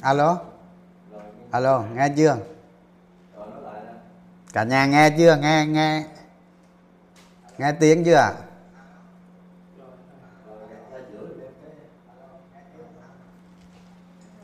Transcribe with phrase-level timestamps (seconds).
[0.00, 0.38] alo?
[1.50, 2.36] Alo nghe chưa?
[4.52, 5.36] Cả nhà nghe chưa?
[5.36, 6.04] Nghe nghe.
[7.58, 8.34] Nghe tiếng chưa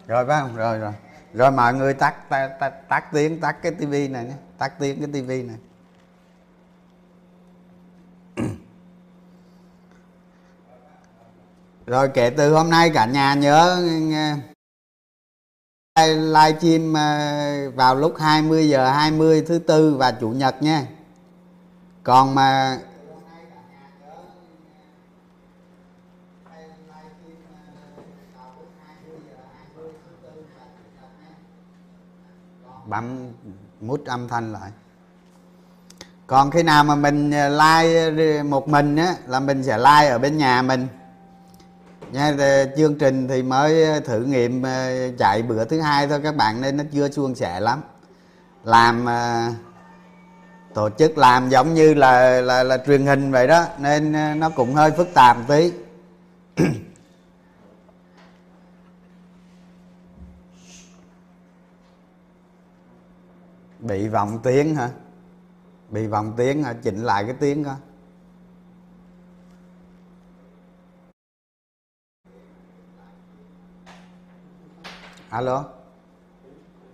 [0.07, 0.57] rồi phải không?
[0.57, 0.93] Rồi rồi.
[1.34, 4.34] Rồi mọi người tắt tắt tắt, tắt tiếng tắt cái tivi này nhé.
[4.59, 5.57] Tắt tiếng cái tivi này.
[11.87, 13.83] Rồi kể từ hôm nay cả nhà nhớ
[16.05, 20.87] live stream ờ, vào lúc 20 giờ 20 thứ tư và chủ nhật nha.
[22.03, 22.79] Còn mà
[32.85, 33.33] bấm
[33.81, 34.71] mút âm thanh lại.
[36.27, 40.09] Còn khi nào mà mình ờ, like ờ, một mình á, là mình sẽ like
[40.09, 40.89] ở bên nhà mình
[42.16, 46.21] nha chương trình thì mới ờ, thử nghiệm ờ, chạy bữa thứ hai thôi.
[46.22, 47.82] Các bạn nên nó chưa suôn sẻ lắm.
[48.65, 49.50] Làm ờ,
[50.75, 54.75] tổ chức làm giống như là là là truyền hình vậy đó, nên nó cũng
[54.75, 55.72] hơi phức tạp một tí.
[63.78, 64.88] Bị vọng tiếng hả?
[65.91, 66.75] Bị vọng tiếng hả?
[66.82, 67.75] Chỉnh lại cái tiếng coi.
[75.37, 75.65] Alo?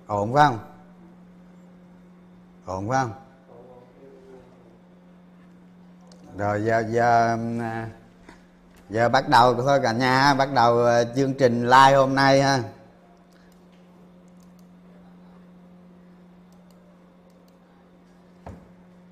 [0.07, 0.59] Ổn phải không?
[2.67, 3.13] Ổn phải không?
[6.37, 7.39] Rồi giờ giờ
[8.89, 12.63] giờ bắt đầu thôi cả nhà bắt đầu ờ, chương trình live hôm nay ha.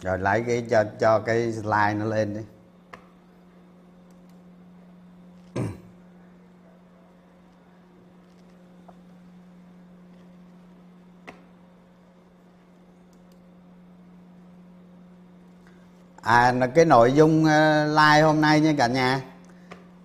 [0.00, 2.40] Rồi lấy cái cho cho cái slide nó lên đi.
[16.30, 19.20] À cái nội dung ờ, like hôm nay nha cả nhà.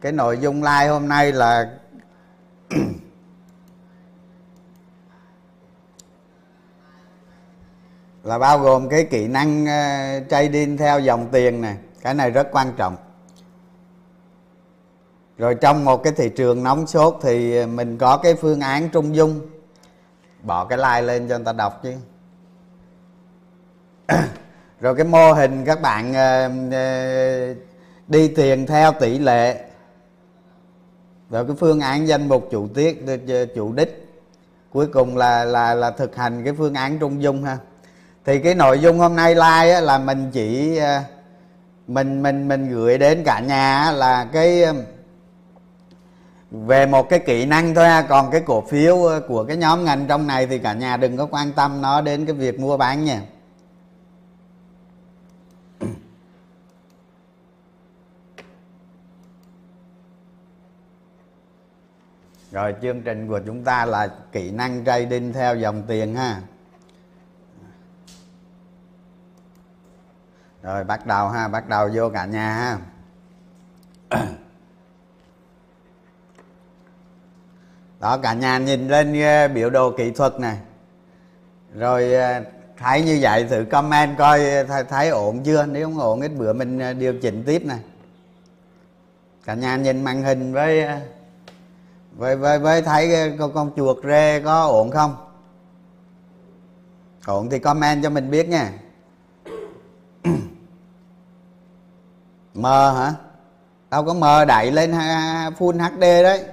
[0.02, 1.78] Cái nội dung like hôm nay là
[8.24, 12.48] là bao gồm cái kỹ năng ờ, trading theo dòng tiền này cái này rất
[12.52, 12.96] quan trọng.
[15.38, 19.16] Rồi trong một cái thị trường nóng sốt thì mình có cái phương án trung
[19.16, 19.42] dung.
[20.44, 21.94] Bỏ cái like lên cho người ta đọc chứ.
[24.82, 27.54] rồi cái mô hình các bạn ờ, ờ,
[28.08, 29.62] đi tiền theo tỷ lệ.
[31.30, 34.02] Rồi cái phương án danh mục chủ tiết ờ, chủ đích.
[34.72, 37.58] Cuối cùng là là là thực hành cái phương án trung dung ha.
[38.26, 40.80] Thì cái nội dung hôm nay like á, là mình chỉ
[41.88, 44.66] mình mình mình gửi đến cả nhà là cái
[46.52, 48.02] về một cái kỹ năng thôi ha.
[48.02, 48.98] Còn cái cổ phiếu
[49.28, 52.26] của cái nhóm ngành trong này thì cả nhà đừng có quan tâm nó đến
[52.26, 53.22] cái việc mua bán nha.
[62.56, 66.42] Rồi chương trình của chúng ta là kỹ năng trading theo dòng tiền ha.
[70.62, 72.78] Rồi bắt đầu ha bắt đầu vô cả nhà ha.
[78.00, 80.58] Đó cả nhà nhìn lên ờ, biểu đồ kỹ thuật này.
[81.74, 82.44] Rồi ờ,
[82.78, 85.66] thấy như vậy thử comment coi ờ, thấy, thấy ổn chưa?
[85.66, 87.80] Nếu không ổn ít bữa mình điều chỉnh tiếp này.
[89.46, 90.88] Cả nhà nhìn màn hình với
[92.18, 95.16] với với, với thấy con con chuột rê có ổn không?
[97.26, 98.72] Ổn thì comment cho mình biết nha.
[102.54, 103.14] Mờ hả?
[103.90, 104.92] Tao có mờ đẩy lên
[105.60, 106.44] full hd đấy.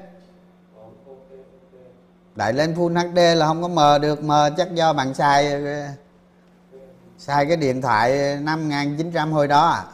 [2.34, 5.62] Đẩy lên full hd là không có mờ được mờ chắc do bạn xài
[7.18, 9.84] xài cái điện thoại năm chín trăm hồi đó à.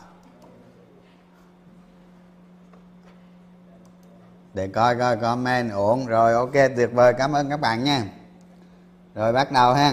[4.59, 7.13] Để coi coi comment ổn rồi ok tuyệt vời.
[7.19, 8.05] Cảm ơn các bạn nha.
[9.15, 9.93] Rồi bắt đầu ha.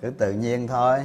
[0.00, 0.98] Cứ tự nhiên thôi.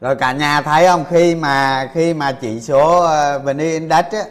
[0.00, 1.04] Rồi cả nhà thấy không?
[1.10, 4.24] Khi mà khi mà chỉ số ờ, VN Index á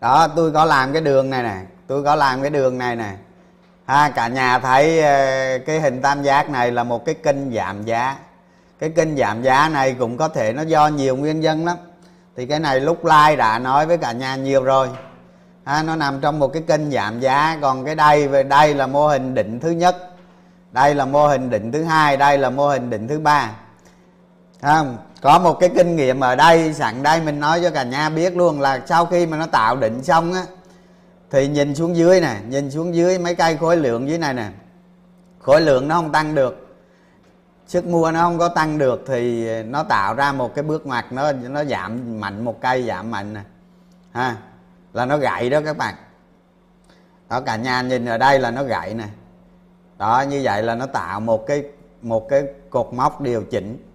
[0.00, 1.56] đó tôi có làm cái đường này nè.
[1.86, 3.12] Tôi có làm cái đường này nè.
[3.86, 7.84] Ha cả nhà thấy ờ, cái hình tam giác này là một cái kênh giảm
[7.84, 8.16] giá
[8.82, 11.76] cái kênh giảm giá này cũng có thể nó do nhiều nguyên nhân lắm.
[12.36, 14.88] Thì cái này lúc like đã nói với cả nhà nhiều rồi.
[15.64, 17.58] Ha, nó nằm trong một cái kênh giảm giá.
[17.62, 19.96] Còn cái đây về đây là mô hình định thứ nhất.
[20.72, 22.16] Đây là mô hình định thứ hai.
[22.16, 23.50] Đây là mô hình định thứ ba.
[24.62, 24.98] Không?
[25.20, 28.36] Có một cái kinh nghiệm ở đây sẵn đây mình nói cho cả nhà biết
[28.36, 30.42] luôn là sau khi mà nó tạo định xong á
[31.30, 34.48] thì nhìn xuống dưới nè nhìn xuống dưới mấy cây khối lượng dưới này nè.
[35.38, 36.61] Khối lượng nó không tăng được
[37.66, 41.12] sức mua nó không có tăng được thì nó tạo ra một cái bước ngoặt,
[41.12, 43.40] nó nó giảm mạnh một cây, giảm mạnh nè.
[44.12, 44.36] Ha,
[44.92, 45.94] là nó gãy đó các bạn.
[47.28, 49.08] Đó, cả nhà nhìn ở đây là nó gãy nè.
[49.98, 51.62] Đó, như vậy là nó tạo một cái
[52.02, 53.88] một cái cột mốc điều chỉnh.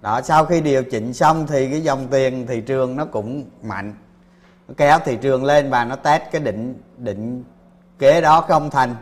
[0.00, 3.94] Đó, sau khi điều chỉnh xong thì cái dòng tiền thị trường nó cũng mạnh.
[4.68, 7.44] Nó kéo thị trường lên và nó test cái định định
[7.98, 8.96] kế đó không thành.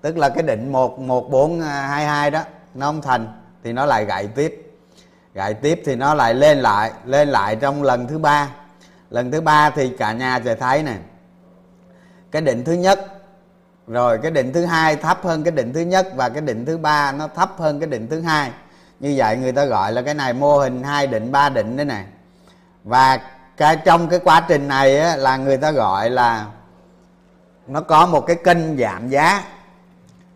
[0.00, 2.42] Tức là cái định một một bốn à, hai hai đó,
[2.74, 4.64] nó không thành thì nó lại gãy tiếp.
[5.34, 8.48] Gãy tiếp thì nó lại lên lại lên lại trong lần thứ ba.
[9.10, 10.98] Lần thứ ba thì cả nhà sẽ thấy này
[12.30, 13.00] cái định thứ nhất
[13.86, 16.78] rồi cái định thứ hai thấp hơn cái định thứ nhất và cái định thứ
[16.78, 18.50] ba nó thấp hơn cái định thứ hai.
[19.00, 21.86] Như vậy người ta gọi là cái này mô hình hai định ba định đấy
[21.86, 22.04] này
[22.84, 23.20] và
[23.56, 26.46] cái trong cái quá trình này á, là người ta gọi là
[27.66, 29.44] nó có một cái kênh giảm giá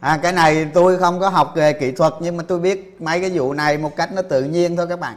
[0.03, 3.21] à, cái này tôi không có học về kỹ thuật nhưng mà tôi biết mấy
[3.21, 5.17] cái vụ này một cách nó tự nhiên thôi các bạn.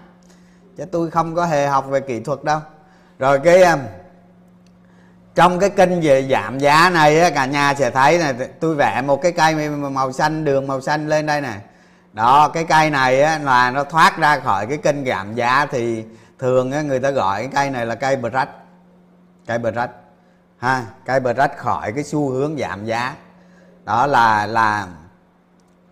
[0.78, 2.60] Chứ tôi không có hề học về kỹ thuật đâu.
[3.20, 3.80] Rồi cái um,
[5.36, 9.02] trong cái kênh về giảm giá này á, cả nhà sẽ thấy này tôi vẽ
[9.02, 11.54] một cái cây màu xanh đường màu xanh lên đây nè.
[12.14, 16.04] Đó cái cây này á, là nó thoát ra khỏi cái kênh giảm giá thì
[16.40, 18.50] thường á, người ta gọi cái cây này là cây bờ rách
[19.48, 19.92] cây bờ rách
[20.58, 23.16] ha cây bờ rách khỏi cái xu hướng giảm giá
[23.86, 24.88] đó là là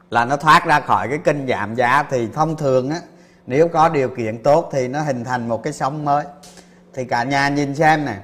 [0.09, 2.03] là nó thoát ra khỏi cái kênh giảm giá.
[2.09, 2.99] Thì thông thường á
[3.47, 6.25] nếu có điều kiện tốt thì nó hình thành một cái sóng mới.
[6.93, 8.17] Thì cả nhà nhìn xem nè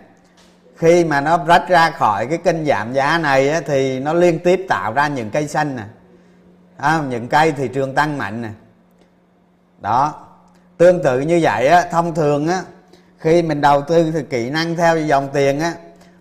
[0.78, 4.40] khi mà nó rách ra khỏi cái kênh giảm giá này á, thì nó liên
[4.40, 5.84] tiếp tạo ra những cây xanh nè.
[6.78, 8.50] À, những cây thị trường tăng mạnh nè.
[9.80, 10.26] Đó
[10.78, 12.62] tương tự như vậy á thông thường á
[13.18, 15.74] khi mình đầu tư thì kỹ năng theo dòng tiền á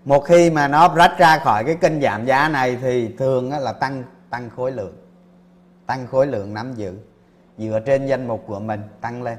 [0.09, 3.73] một khi mà nó rách ra khỏi cái kênh giảm giá này thì thường là
[3.73, 4.97] tăng tăng khối lượng.
[5.87, 6.95] Tăng khối lượng nắm giữ.
[7.59, 9.38] Dựa trên danh mục của mình tăng lên.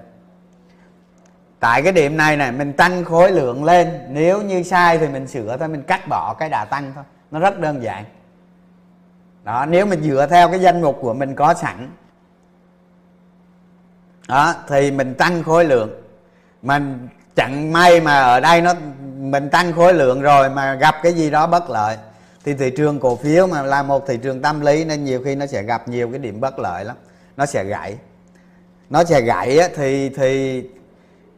[1.59, 3.99] Tại cái điểm này này, mình tăng khối lượng lên.
[4.09, 7.03] Nếu như sai thì mình sửa thôi, mình cắt bỏ cái đà tăng thôi.
[7.31, 8.05] Nó rất đơn giản.
[9.43, 11.91] Đó, nếu mình dựa theo cái danh mục của mình có sẵn,
[14.27, 16.01] đó, thì mình tăng khối lượng.
[16.61, 18.73] Mình chẳng may mà ở đây nó
[19.31, 21.97] mình tăng khối lượng rồi mà gặp cái gì đó bất lợi.
[22.45, 25.35] Thì thị trường cổ phiếu mà là một thị trường tâm lý nên nhiều khi
[25.35, 26.95] nó sẽ gặp nhiều cái điểm bất lợi lắm.
[27.37, 27.97] Nó sẽ gãy.
[28.89, 30.63] Nó sẽ gãy thì thì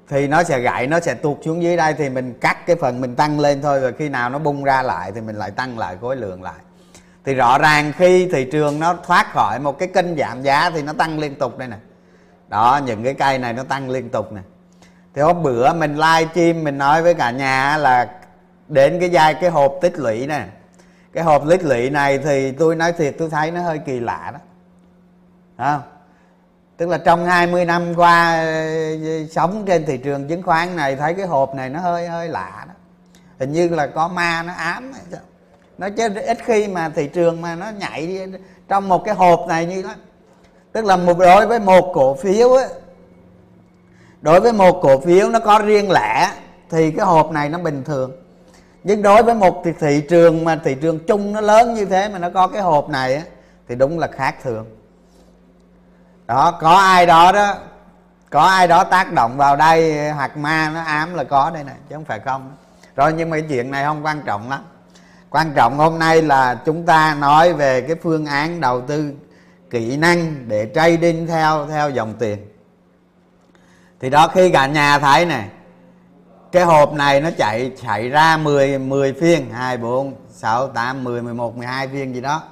[0.09, 3.01] thì nó sẽ gãy, nó sẽ tụt xuống dưới đây thì mình cắt cái phần
[3.01, 5.79] mình tăng lên thôi rồi khi nào nó bung ra lại thì mình lại tăng
[5.79, 6.59] lại khối lượng lại.
[7.25, 10.81] Thì rõ ràng khi thị trường nó thoát khỏi một cái kênh giảm giá thì
[10.81, 11.77] nó tăng liên tục đây nè.
[12.47, 14.41] Đó, những cái cây này nó tăng liên tục nè
[15.15, 18.09] thì hôm bữa mình live stream, mình nói với cả nhà là
[18.67, 20.45] đến cái giai, cái hộp tích lũy nè.
[21.13, 24.33] Cái hộp tích lũy này thì tôi nói thiệt, tôi thấy nó hơi kỳ lạ
[24.33, 24.39] đó.
[25.57, 25.81] Không?
[26.77, 31.13] Tức là trong 20 năm qua ờ, sống trên thị trường chứng khoán này, thấy
[31.13, 32.73] cái hộp này nó hơi hơi lạ đó.
[33.39, 34.93] Hình như là có ma nó ám
[35.77, 38.27] nó chứ ít khi mà thị trường mà nó nhảy
[38.67, 39.89] trong một cái hộp này như đó
[40.71, 42.67] tức là một, đối với một cổ phiếu ấy
[44.21, 46.31] đối với một cổ phiếu nó có riêng lẻ
[46.69, 48.11] thì cái hộp này nó bình thường.
[48.83, 52.09] Nhưng đối với một thị, thị trường mà thị trường chung nó lớn như thế
[52.09, 53.21] mà nó có cái hộp này á
[53.67, 54.65] thì đúng là khác thường.
[56.27, 57.55] Đó có ai đó đó
[58.29, 61.75] có ai đó tác động vào đây hoặc ma nó ám là có đây này
[61.89, 62.55] chứ không phải không.
[62.95, 64.63] Rồi nhưng mà cái chuyện này không quan trọng lắm.
[65.29, 69.13] Quan trọng hôm nay là chúng ta nói về cái phương án đầu tư
[69.69, 72.50] kỹ năng để trading theo theo dòng tiền
[74.01, 75.47] thì đó khi cả nhà thấy này
[76.51, 79.49] cái hộp này nó chạy chạy ra 10 10 phiên.
[79.51, 82.43] 2 4 6 8 10 11 12 phiên gì đó.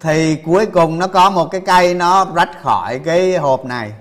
[0.00, 3.92] Thì cuối cùng nó có một cái cây nó rách khỏi cái hộp này.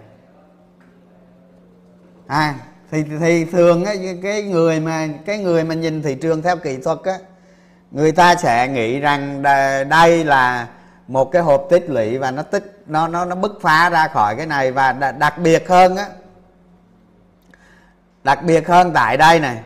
[2.28, 2.56] À
[2.92, 6.78] thì thì thường ấy, cái người mà cái người mà nhìn thị trường theo kỹ
[6.78, 7.18] thuật á
[7.92, 9.44] người ta sẽ nghĩ rằng
[9.90, 10.68] đây là
[11.08, 14.36] một cái hộp tích lũy và nó tích nó nó nó bứt phá ra khỏi
[14.36, 14.72] cái này.
[14.72, 16.06] Và đặc biệt hơn á
[18.24, 19.64] đặc biệt hơn tại đây này.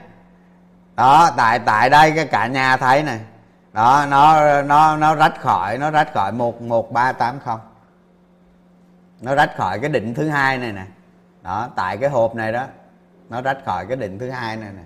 [0.96, 3.20] Đó, tại tại đây cái cả nhà thấy này.
[3.74, 7.60] Đó, nó nó nó rách khỏi, nó rách khỏi một một, ba, tám không.
[9.22, 10.86] Nó rách khỏi cái định thứ hai này nè.
[11.42, 12.64] Đó, tại cái hộp này đó,
[13.30, 14.82] nó rách khỏi cái định thứ hai này nè.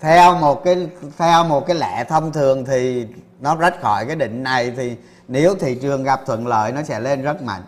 [0.00, 3.08] Theo một cái, theo một cái lẽ thông thường thì
[3.40, 4.96] nó rách khỏi cái định này thì
[5.28, 7.62] nếu thị trường gặp thuận lợi nó sẽ lên rất mạnh.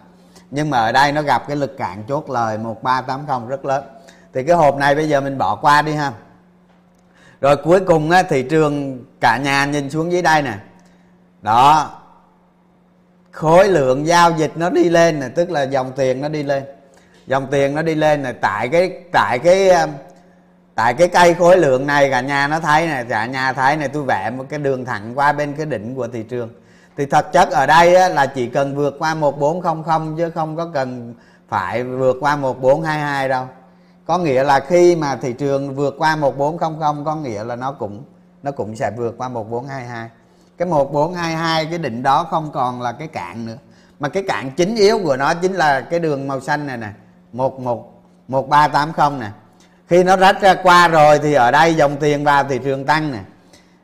[0.50, 3.49] Nhưng mà ở đây nó gặp cái lực cản chốt lời một, ba, tám không
[3.49, 3.85] rất lớn
[4.34, 6.12] thì cái hộp này bây giờ mình bỏ qua đi ha.
[7.40, 10.54] Rồi cuối cùng á, thị trường cả nhà nhìn xuống dưới đây nè.
[11.42, 11.90] Đó.
[13.30, 16.64] Khối lượng giao dịch nó đi lên nè tức là dòng tiền nó đi lên.
[17.26, 19.90] Dòng tiền nó đi lên nè tại cái tại cái um,
[20.75, 23.88] tại cái cây khối lượng này cả nhà nó thấy này cả nhà thấy này
[23.88, 26.50] tôi vẽ một cái đường thẳng qua bên cái đỉnh của thị trường.
[26.96, 30.70] Thì thật chất ở đây á, là chỉ cần vượt qua 1400 chứ không có
[30.75, 31.14] cần
[31.49, 33.46] phải vượt qua 1422 đâu
[34.11, 38.02] có nghĩa là khi mà thị trường vượt qua 1400 có nghĩa là nó cũng
[38.43, 40.11] nó cũng sẽ vượt qua 1422
[40.59, 43.57] cái 1422 cái định đó không còn là cái cạn nữa.
[44.00, 46.88] Mà cái cạn chính yếu của nó chính là cái đường màu xanh này nè
[47.33, 49.31] 11 1380 nè.
[49.88, 53.12] Khi nó rách ra qua rồi thì ở đây dòng tiền vào thị trường tăng
[53.12, 53.21] nè.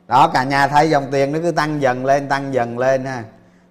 [0.07, 3.23] Đó, cả nhà thấy dòng tiền nó cứ tăng dần lên, tăng dần lên ha.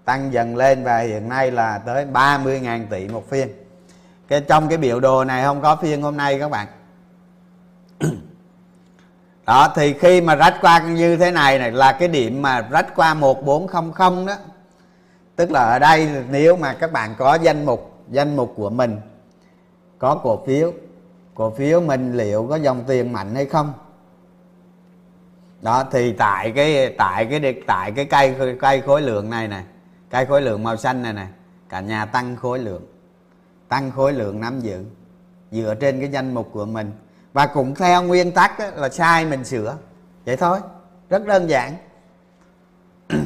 [0.05, 3.66] Tăng dần lên và hiện nay là tới 30.000 tỷ một phiên
[4.28, 6.66] cái trong cái biểu đồ này không có phiên hôm nay các bạn.
[9.47, 12.97] Đó, thì khi mà rách qua như thế này này là cái điểm mà rách
[12.97, 14.35] qua 1400 đó.
[15.37, 19.00] Tức là ở đây nếu mà các bạn có danh mục danh mục của mình,
[19.99, 20.73] có cổ phiếu
[21.35, 23.73] cổ phiếu mình liệu có dòng tiền mạnh hay không?
[25.62, 29.64] Đó, thì tại cái tại cái tại cái cây cây khối lượng này này,
[30.11, 31.28] cây khối lượng màu xanh này này,
[31.68, 32.83] cả nhà tăng khối lượng
[33.69, 34.85] tăng khối lượng nắm giữ
[35.51, 36.93] dựa trên cái danh mục của mình.
[37.33, 39.77] Và cũng theo nguyên tắc là sai mình sửa.
[40.27, 40.59] Vậy thôi
[41.11, 41.77] rất đơn giản.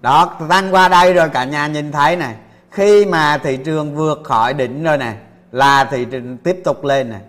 [0.00, 2.36] Đó tăng qua đây rồi cả nhà nhìn thấy này.
[2.70, 5.16] Khi mà thị trường vượt khỏi đỉnh rồi này
[5.52, 7.20] là thị trường tiếp tục lên này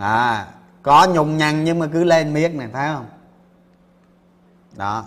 [0.00, 0.46] à,
[0.82, 3.06] có nhùng nhằn nhưng mà cứ lên miết này thấy không?
[4.76, 5.04] Đó.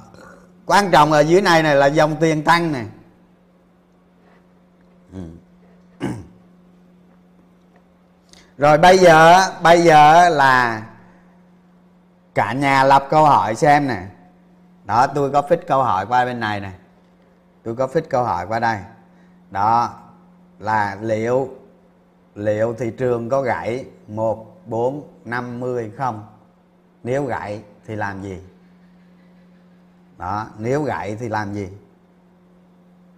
[0.65, 2.85] Quan trọng ở dưới này này là dòng tiền tăng này.
[5.13, 5.19] Ừ.
[8.57, 10.85] rồi bây giờ bây giờ là
[12.35, 14.05] cả nhà lập câu hỏi xem nè.
[14.85, 16.71] Đó, tôi có fix câu hỏi qua bên này nè.
[17.63, 18.79] Tôi có fix câu hỏi qua đây.
[19.51, 19.93] Đó,
[20.59, 21.49] là liệu
[22.35, 26.25] liệu thị trường có gãy một, bốn, năm mươi không?
[27.03, 28.41] Nếu gãy thì làm gì?
[30.17, 31.69] Đó, nếu gãy thì làm gì?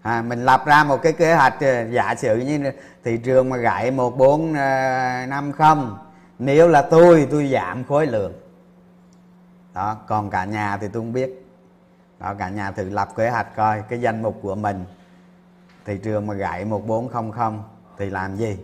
[0.06, 2.72] À, mình lập ra một cái kế hoạch ờ, giả sử như
[3.04, 5.98] thị trường mà gãy một bốn ờ, năm không
[6.40, 8.34] nếu là tôi tôi giảm khối lượng.
[9.74, 11.46] Đó còn cả nhà thì tôi không biết.
[12.20, 14.86] Đó cả nhà thử lập kế hoạch coi cái danh mục của mình.
[15.86, 17.64] Thị trường mà gãy một bốn không không
[17.98, 18.58] thì làm gì?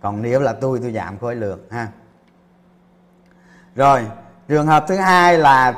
[0.00, 1.88] Còn nếu là tôi tôi giảm khối lượng ha.
[3.74, 4.06] Rồi
[4.48, 5.74] trường hợp thứ hai là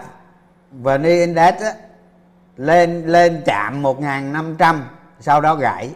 [0.72, 1.72] VN Index á,
[2.56, 4.80] lên lên chạm 1.500
[5.24, 5.90] sau đó gãy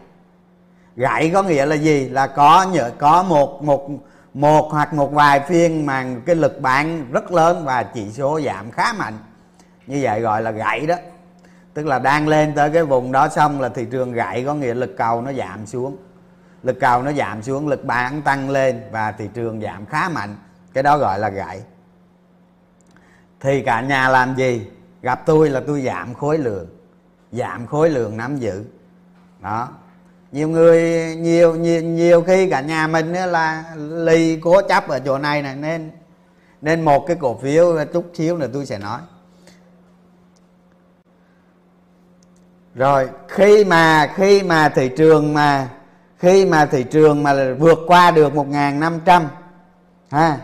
[0.97, 2.09] gãy có nghĩa là gì?
[2.09, 3.89] Là có nhờ, có một một
[4.35, 8.71] một hoặc một vài phiên mà cái lực bán rất lớn và chỉ số giảm
[8.71, 9.19] khá mạnh.
[9.87, 10.95] Như vậy gọi là gãy đó.
[11.75, 14.75] Tức là đang lên tới cái vùng đó xong là thị trường gãy có nghĩa
[14.75, 15.97] lực cầu nó giảm xuống.
[16.63, 20.37] Lực cầu nó giảm xuống, lực bán tăng lên và thị trường giảm khá mạnh.
[20.73, 21.61] Cái đó gọi là gãy
[23.41, 24.67] thì cả nhà làm gì?
[25.03, 26.67] Gặp tôi là tôi giảm khối lượng.
[27.33, 28.65] Giảm khối lượng nắm giữ
[29.41, 29.69] đó.
[30.33, 35.19] Nhiều người, nhiều nhiều nhiều khi cả nhà mình là lì cố chấp ở chỗ
[35.19, 35.91] này này, nên
[36.63, 39.01] nên một cái cổ phiếu chút xíu nữa tôi sẽ nói.
[42.75, 45.69] Rồi, khi mà khi mà thị trường mà,
[46.19, 49.23] khi mà thị trường mà vượt qua được 1.500
[50.11, 50.39] ha,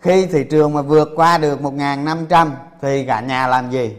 [0.00, 2.50] khi thị trường mà vượt qua được 1.500
[2.82, 3.96] thì cả nhà làm gì?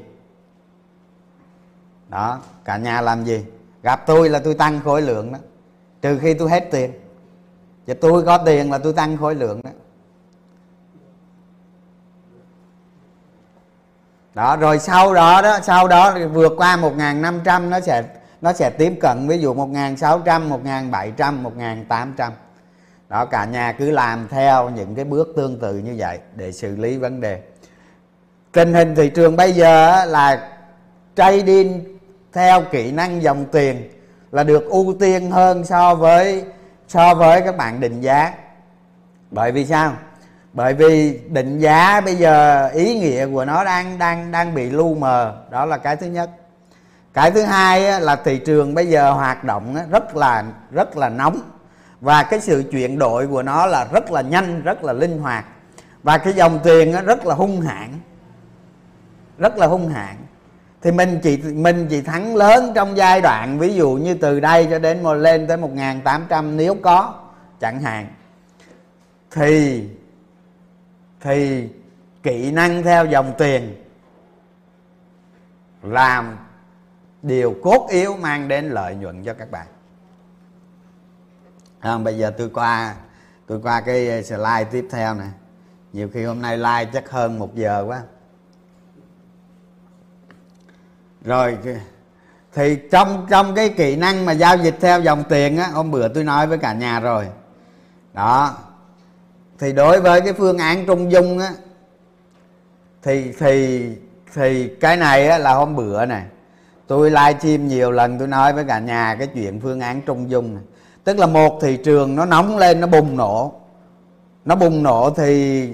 [2.10, 3.46] Đó, cả nhà làm gì?
[3.83, 5.39] Gặp tôi là tôi tăng khối lượng đó.
[6.01, 6.91] Trừ khi tôi hết tiền.
[7.88, 9.71] Và tôi có tiền là tôi tăng khối lượng đó.
[14.33, 18.03] Đó, rồi sau đó đó, sau đó vượt qua 1.500 nó sẽ
[18.41, 21.43] nó sẽ tiếp cận, ví dụ 1.600 1.700
[21.88, 22.31] 1.800
[23.09, 26.75] đó, cả nhà cứ làm theo những cái bước tương tự như vậy để xử
[26.75, 27.41] lý vấn đề.
[28.51, 30.50] Tình hình thị trường bây giờ là
[31.15, 31.99] trading
[32.33, 33.89] theo kỹ năng dòng tiền
[34.31, 36.45] là được ưu tiên hơn so với
[36.88, 38.33] so với các bạn định giá.
[39.31, 39.93] Bởi vì sao?
[40.53, 44.95] Bởi vì định giá bây giờ ý nghĩa của nó đang đang đang bị lu
[44.95, 45.36] mờ.
[45.50, 46.29] Đó là cái thứ nhất.
[47.13, 51.41] Cái thứ hai là thị trường bây giờ hoạt động rất là rất là nóng.
[52.01, 55.45] Và cái sự chuyển đổi của nó là rất là nhanh, rất là linh hoạt.
[56.03, 57.89] Và cái dòng tiền rất là hung hãn.
[59.38, 60.15] Rất là hung hãn
[60.81, 64.67] thì mình chỉ mình chỉ thắng lớn trong giai đoạn ví dụ như từ đây
[64.69, 67.21] cho đến một lên tới 1.800 nếu có
[67.59, 68.07] chẳng hạn.
[69.31, 69.83] Thì
[71.21, 71.69] thì
[72.24, 73.83] kỹ năng theo dòng tiền
[75.83, 76.38] làm
[77.21, 79.67] điều cốt yếu mang đến lợi nhuận cho các bạn.
[81.79, 82.95] À, bây giờ tôi qua
[83.48, 85.27] tôi qua cái slide tiếp theo nè.
[85.93, 88.01] Nhiều khi hôm nay like chắc hơn một giờ quá
[91.23, 91.57] rồi
[92.53, 96.07] thì trong trong cái kỹ năng mà giao dịch theo dòng tiền á hôm bữa
[96.07, 97.27] tôi nói với cả nhà rồi.
[98.13, 98.57] Đó.
[99.59, 101.51] Thì đối với cái phương án trung dung á
[103.03, 103.85] thì thì
[104.33, 106.23] thì cái này á, là hôm bữa này
[106.88, 110.53] tôi livestream nhiều lần tôi nói với cả nhà cái chuyện phương án trung dung
[110.53, 110.63] này.
[111.03, 113.53] tức là một thị trường nó nóng lên nó bùng nổ.
[114.45, 115.69] Nó bùng nổ thì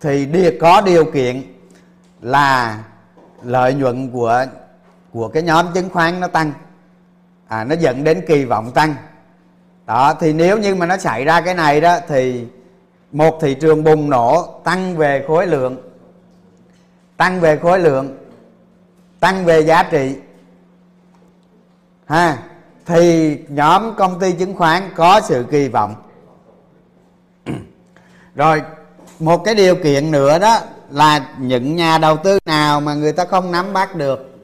[0.00, 1.42] thì đi, có điều kiện
[2.20, 2.78] là
[3.42, 4.46] lợi nhuận của
[5.12, 6.52] của cái nhóm chứng khoán nó tăng.
[7.48, 8.94] À, nó dẫn đến kỳ vọng tăng.
[9.86, 12.46] Đó thì nếu như mà nó xảy ra cái này đó thì
[13.12, 15.76] một thị trường bùng nổ tăng về khối lượng
[17.16, 18.18] tăng về khối lượng
[19.20, 20.16] tăng về giá trị.
[22.06, 22.38] Ha
[22.86, 25.94] thì nhóm công ty chứng khoán có sự kỳ vọng.
[28.34, 28.62] Rồi
[29.18, 30.58] một cái điều kiện nữa đó
[30.90, 34.37] là những nhà đầu tư nào mà người ta không nắm bắt được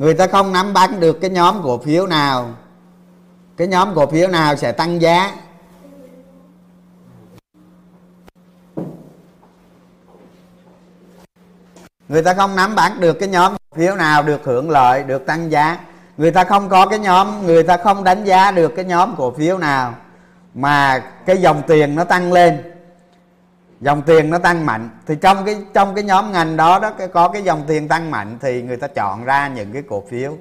[0.00, 2.54] người ta không nắm bắt được cái nhóm cổ phiếu nào.
[3.56, 5.34] Cái nhóm cổ phiếu nào sẽ tăng giá?
[12.08, 15.26] Người ta không nắm bắt được cái nhóm cổ phiếu nào được hưởng lợi, được
[15.26, 15.78] tăng giá.
[16.16, 19.30] Người ta không có cái nhóm, người ta không đánh giá được cái nhóm cổ
[19.30, 19.94] phiếu nào
[20.54, 22.62] mà cái dòng tiền nó tăng lên
[23.80, 24.88] dòng tiền nó tăng mạnh.
[25.06, 28.10] Thì trong cái trong cái nhóm ngành đó đó, cái có cái dòng tiền tăng
[28.10, 30.36] mạnh thì người ta chọn ra những cái cổ phiếu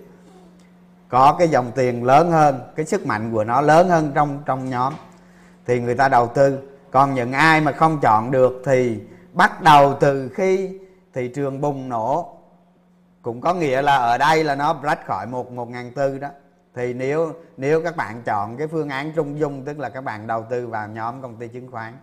[1.09, 4.69] có cái dòng tiền lớn hơn, cái sức mạnh của nó lớn hơn trong trong
[4.69, 4.93] nhóm.
[5.65, 6.59] Thì người ta đầu tư.
[6.91, 8.99] Còn những ai mà không chọn được thì
[9.33, 10.79] bắt đầu từ khi
[11.13, 12.37] thị trường bùng nổ,
[13.21, 16.29] cũng có nghĩa là ở đây là nó rách khỏi một một ngàn tư đó.
[16.75, 20.27] Thì nếu nếu các bạn chọn cái phương án trung dung, tức là các bạn
[20.27, 21.93] đầu tư vào nhóm công ty chứng khoán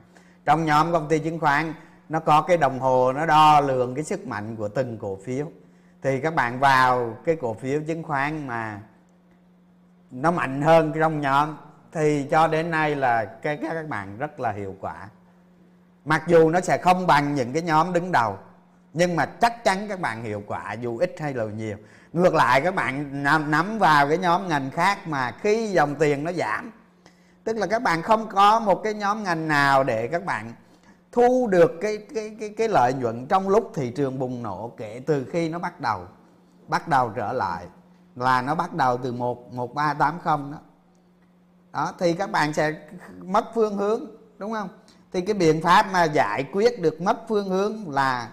[0.47, 1.75] trong nhóm công ty chứng khoán,
[2.09, 5.47] nó có cái đồng hồ nó đo lường cái sức mạnh của từng cổ phiếu.
[6.03, 8.81] Thì các bạn vào cái cổ phiếu chứng khoán mà
[10.11, 11.57] nó mạnh hơn trong nhóm,
[11.93, 15.09] thì cho đến nay là cái các bạn rất là hiệu quả.
[16.05, 18.39] Mặc dù nó sẽ không bằng những cái nhóm đứng đầu,
[18.93, 21.77] nhưng mà chắc chắn các bạn hiệu quả, dù ít hay là nhiều.
[22.13, 26.33] Ngược lại, các bạn nắm vào cái nhóm ngành khác mà khi dòng tiền nó
[26.33, 26.73] giảm
[27.47, 30.53] tức là các bạn không có một cái nhóm ngành nào để các bạn
[31.13, 35.03] thu được cái cái cái cái lợi nhuận trong lúc thị trường bùng nổ kể
[35.07, 36.01] từ khi nó bắt đầu
[36.69, 37.67] bắt đầu trở lại
[38.17, 40.59] là nó bắt đầu từ một một ba tám không đó.
[41.73, 42.73] Đó thì các bạn sẽ
[43.23, 44.05] mất phương hướng
[44.39, 44.69] đúng không?
[45.13, 48.29] Thì cái biện pháp mà giải quyết được mất phương hướng là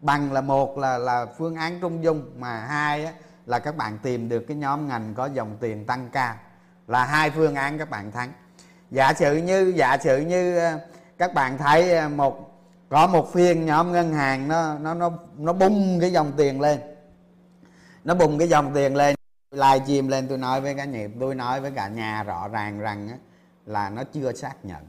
[0.00, 3.12] bằng là một là là phương án trung dung mà hai á,
[3.46, 6.34] là các bạn tìm được cái nhóm ngành có dòng tiền tăng cao
[6.86, 8.32] là hai phương án các bạn thắng.
[8.92, 10.78] Dạ giả sử như dạ giả sử như ờ,
[11.18, 15.52] các bạn thấy ờ, một, có một phiên nhóm ngân hàng nó nó nó nó
[15.52, 16.80] bung cái dòng tiền lên.
[18.04, 19.14] Nó bung cái dòng tiền lên.
[19.50, 22.78] Live stream lên, tôi nói với cả nhịp tôi nói với cả nhà rõ ràng
[22.78, 23.18] rằng
[23.66, 24.86] là nó chưa xác nhận.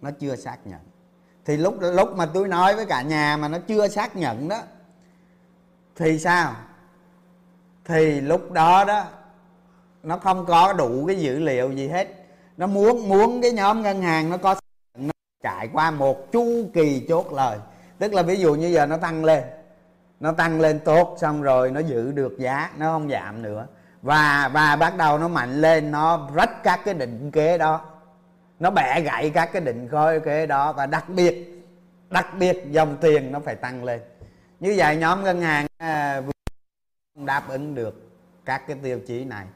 [0.00, 0.80] Nó chưa xác nhận.
[1.44, 4.62] Thì lúc lúc mà tôi nói với cả nhà mà nó chưa xác nhận đó,
[5.96, 6.54] thì sao?
[7.84, 9.04] Thì lúc đó đó,
[10.02, 12.17] nó không có đủ cái dữ liệu gì hết
[12.58, 14.54] nó muốn muốn cái nhóm ngân hàng nó có
[14.98, 15.10] nó
[15.42, 17.58] trải qua một chu kỳ chốt lời.
[17.98, 19.44] Tức là ví dụ như giờ nó tăng lên
[20.20, 23.66] nó tăng lên tốt xong rồi nó giữ được giá nó không giảm nữa.
[24.02, 27.84] Và và bắt đầu nó mạnh lên nó rách các cái định kế đó.
[28.60, 31.64] Nó bẻ gãy các cái định khối kế đó và đặc biệt
[32.10, 34.00] đặc biệt dòng tiền nó phải tăng lên.
[34.60, 36.22] Như vậy nhóm ngân hàng à,
[37.14, 38.10] đáp ứng được
[38.44, 39.46] các cái tiêu chí này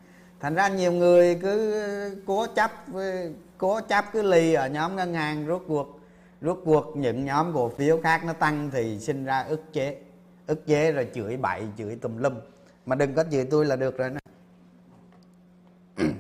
[0.42, 1.74] thành ra nhiều người cứ
[2.26, 2.70] cố chấp
[3.59, 6.00] cố chấp cứ lì ở nhóm ngân hàng rốt cuộc
[6.40, 9.98] rốt cuộc những nhóm cổ phiếu khác nó tăng thì sinh ra ức chế
[10.46, 12.35] ức chế rồi chửi bậy chửi tùm lum.
[12.87, 14.20] Mà đừng có chửi tôi là được rồi nè.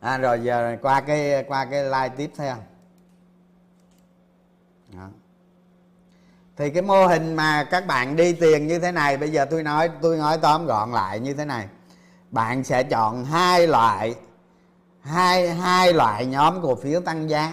[0.00, 2.56] À, rồi giờ qua cái qua cái like tiếp theo.
[4.92, 5.08] Đó.
[6.56, 9.62] thì cái mô hình mà các bạn đi tiền như thế này bây giờ tôi
[9.62, 11.68] nói tôi nói tóm gọn lại như thế này
[12.34, 14.14] bạn sẽ chọn hai loại,
[15.00, 17.52] hai hai loại nhóm cổ phiếu tăng giá.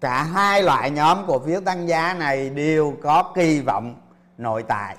[0.00, 4.00] Cả hai loại nhóm cổ phiếu tăng giá này đều có kỳ vọng
[4.38, 4.96] nội tại.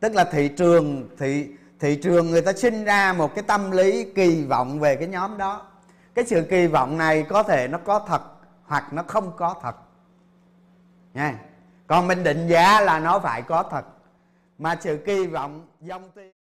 [0.00, 1.48] Tức là thị trường, thị
[1.80, 5.38] thị trường người ta sinh ra một cái tâm lý kỳ vọng về cái nhóm
[5.38, 5.66] đó.
[6.14, 8.22] Cái sự kỳ vọng này có thể nó có thật
[8.66, 9.76] hoặc nó không có thật.
[11.14, 11.38] Nha.
[11.86, 13.84] Còn mình định giá là nó phải có thật.
[14.58, 16.32] Mà sự kỳ vọng dòng tiền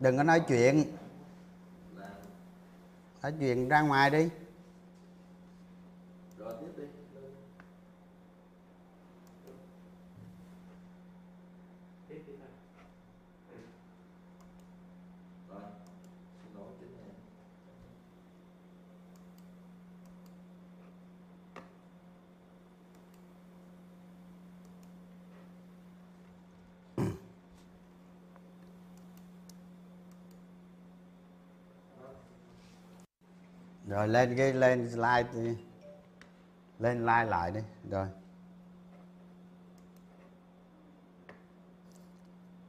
[0.00, 0.84] đừng có nói chuyện.
[3.22, 4.28] Nói chuyện ra ngoài đi
[6.38, 6.84] rồi tiếp đi
[12.08, 12.32] tiếp đi
[15.48, 15.60] rồi
[16.42, 17.14] xin lỗi chính em
[34.00, 35.56] rồi lên cái lên slide đi.
[36.78, 37.60] Lên like lại đi.
[37.90, 38.06] Rồi.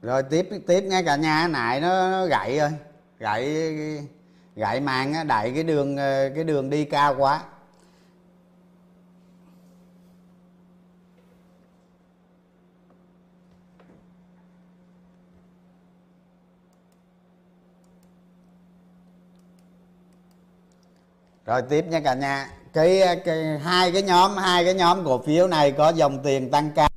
[0.02, 2.70] Rồi tiếp tiếp ngay cả nhà nại nó, nó gậy rồi
[3.18, 3.68] gậy
[4.56, 7.44] gậy màng á đẩy cái đường ờ, cái đường đi cao quá.
[21.46, 22.48] Rồi tiếp nha cả nhà.
[22.72, 26.70] Cái, cái hai cái nhóm hai cái nhóm cổ phiếu này có dòng tiền tăng
[26.70, 26.91] cao.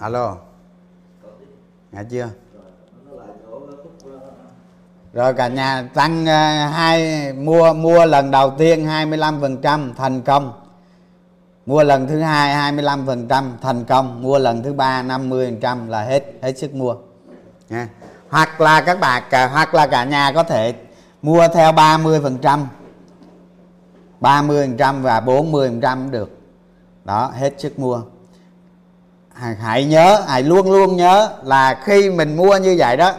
[0.00, 0.36] Alo.
[1.92, 2.28] Nghe chưa?
[5.12, 10.52] Rồi cả nhà tăng ờ, hai, mua mua lần đầu tiên 25% thành công.
[11.66, 14.22] Mua lần thứ hai 25% thành công.
[14.22, 16.94] Mua lần thứ ba 50% là hết hết sức mua.
[17.68, 17.88] Nha.
[18.28, 20.74] Hoặc là các bạn, cả, hoặc là cả nhà có thể
[21.22, 22.66] mua theo 30%
[24.20, 26.38] 30% và 40% được.
[27.04, 28.02] Đó, hết sức mua
[29.40, 33.12] hãy nhớ, hãy luôn luôn nhớ là khi mình mua như vậy đó,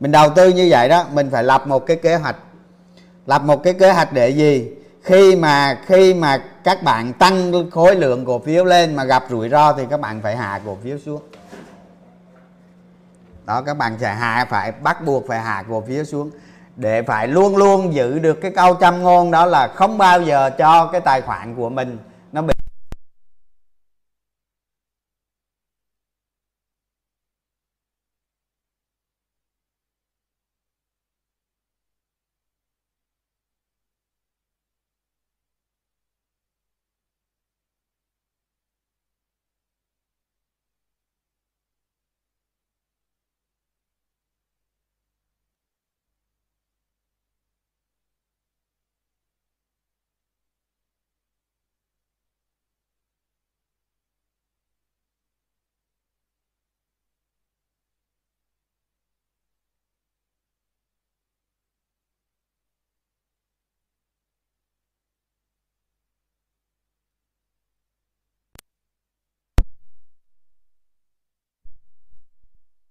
[0.00, 2.36] mình đầu tư như vậy đó, mình phải lập một cái kế hoạch.
[3.26, 4.70] Lập một cái kế hoạch để gì?
[5.02, 9.48] Khi mà khi mà các bạn tăng khối lượng cổ phiếu lên mà gặp rủi
[9.48, 11.22] ro thì các bạn phải hạ cổ phiếu xuống.
[13.44, 16.30] Đó, các bạn sẽ hạ, phải bắt buộc phải hạ cổ phiếu xuống
[16.76, 20.50] để phải luôn luôn giữ được cái câu châm ngôn đó là không bao giờ
[20.58, 21.98] cho cái tài khoản của mình
[22.32, 22.54] nó bị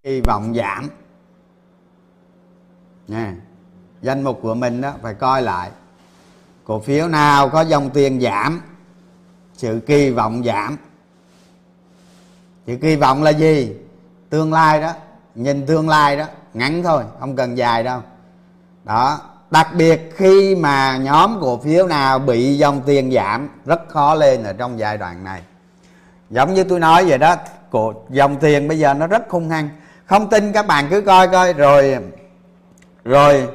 [0.10, 0.90] kỳ vọng giảm.
[3.08, 3.36] Nha.
[4.02, 5.70] Danh mục của mình đó, phải coi lại.
[6.64, 8.62] Cổ phiếu nào có dòng tiền giảm?
[9.54, 10.78] Sự kỳ vọng giảm.
[12.68, 13.76] Sự kỳ vọng là gì?
[14.30, 14.94] Tương lai đó.
[15.36, 18.02] Nhìn tương lai đó, ngắn thôi, không cần dài đâu.
[18.84, 19.20] Đó.
[19.52, 24.44] Đặc biệt khi mà nhóm cổ phiếu nào bị dòng tiền giảm, rất khó lên
[24.44, 25.42] ở trong giai đoạn này.
[26.30, 27.36] Giống như tôi nói vậy đó,
[27.72, 29.70] cổ, dòng tiền bây giờ nó rất hung hăng
[30.10, 31.54] không tin các bạn cứ coi coi.
[31.54, 31.98] Rồi
[33.04, 33.48] rồi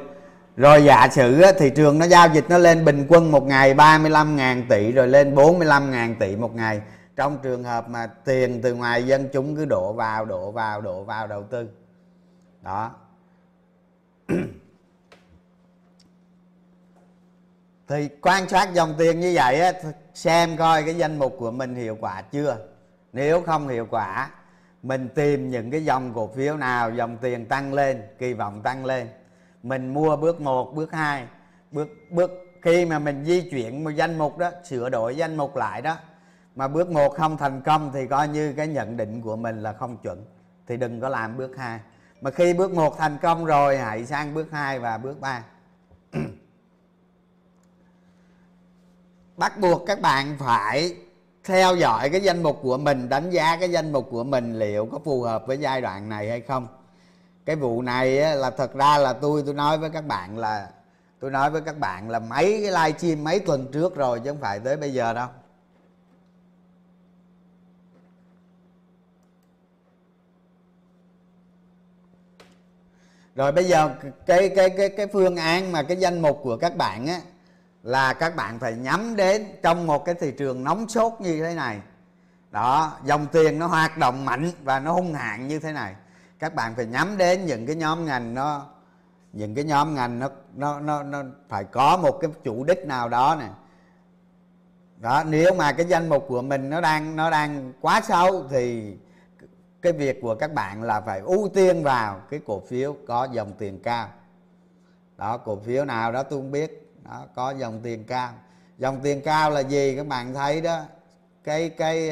[0.55, 4.35] rồi giả sử thị trường nó giao dịch nó lên bình quân một ngày 35
[4.35, 6.81] ngàn tỷ, rồi lên 45 ngàn tỷ một ngày.
[7.15, 11.03] Trong trường hợp mà tiền từ ngoài dân chúng cứ đổ vào đổ vào đổ
[11.03, 11.69] vào đầu tư.
[12.61, 12.91] Đó.
[17.87, 19.73] Thì quan sát dòng tiền như vậy
[20.13, 22.57] xem coi cái danh mục của mình hiệu quả chưa.
[23.13, 24.29] Nếu không hiệu quả
[24.85, 28.85] mình tìm những cái dòng cổ phiếu nào dòng tiền tăng lên kỳ vọng tăng
[28.85, 29.07] lên.
[29.63, 31.27] Mình mua bước 1, bước 2
[31.71, 35.55] bước bước khi mà mình di chuyển một danh mục đó sửa đổi danh mục
[35.55, 35.97] lại đó
[36.55, 39.73] mà bước 1 không thành công thì coi như cái nhận định của mình là
[39.73, 40.25] không chuẩn
[40.67, 41.79] thì đừng có làm bước 2
[42.21, 45.43] mà khi bước 1 thành công rồi hãy sang bước 2 và bước 3
[49.37, 50.95] bắt buộc các bạn phải
[51.45, 54.85] theo dõi cái danh mục của mình đánh giá cái danh mục của mình liệu
[54.85, 56.67] có phù hợp với giai đoạn này hay không.
[57.45, 60.69] Cái vụ này á, là thật ra là tôi tôi nói với các bạn là
[61.19, 64.29] tôi nói với các bạn là mấy cái live stream mấy tuần trước rồi chứ
[64.29, 65.27] không phải tới bây giờ đâu.
[73.35, 73.89] Rồi bây giờ
[74.25, 77.21] cái cái cái cái phương án mà cái danh mục của các bạn á
[77.85, 81.55] là các bạn phải nhắm đến trong một cái thị trường nóng sốt như thế
[81.55, 81.79] này.
[82.51, 85.95] Đó, dòng tiền nó hoạt động mạnh và nó hung hạn như thế này.
[86.39, 88.65] Các bạn phải nhắm đến những cái nhóm ngành nó,
[89.33, 93.09] những cái nhóm ngành nó nó nó nó phải có một cái chủ đích nào
[93.09, 93.49] đó nè.
[94.97, 98.95] Đó, nếu mà cái danh mục của mình nó đang nó đang quá sâu thì
[99.81, 103.53] cái việc của các bạn là phải ưu tiên vào cái cổ phiếu có dòng
[103.57, 104.09] tiền cao.
[105.17, 108.29] Đó, cổ phiếu nào đó tôi không biết đó có dòng tiền cao.
[108.77, 109.95] Dòng tiền cao là gì?
[109.95, 110.81] Các bạn thấy đó
[111.43, 112.11] cái cái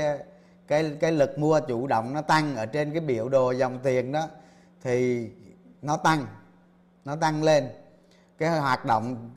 [0.68, 4.12] cái cái lực mua chủ động nó tăng ở trên cái biểu đồ dòng tiền
[4.12, 4.28] đó
[4.82, 5.30] thì
[5.82, 6.26] nó tăng
[7.06, 7.70] nó tăng lên.
[8.38, 9.30] Cái hoạt động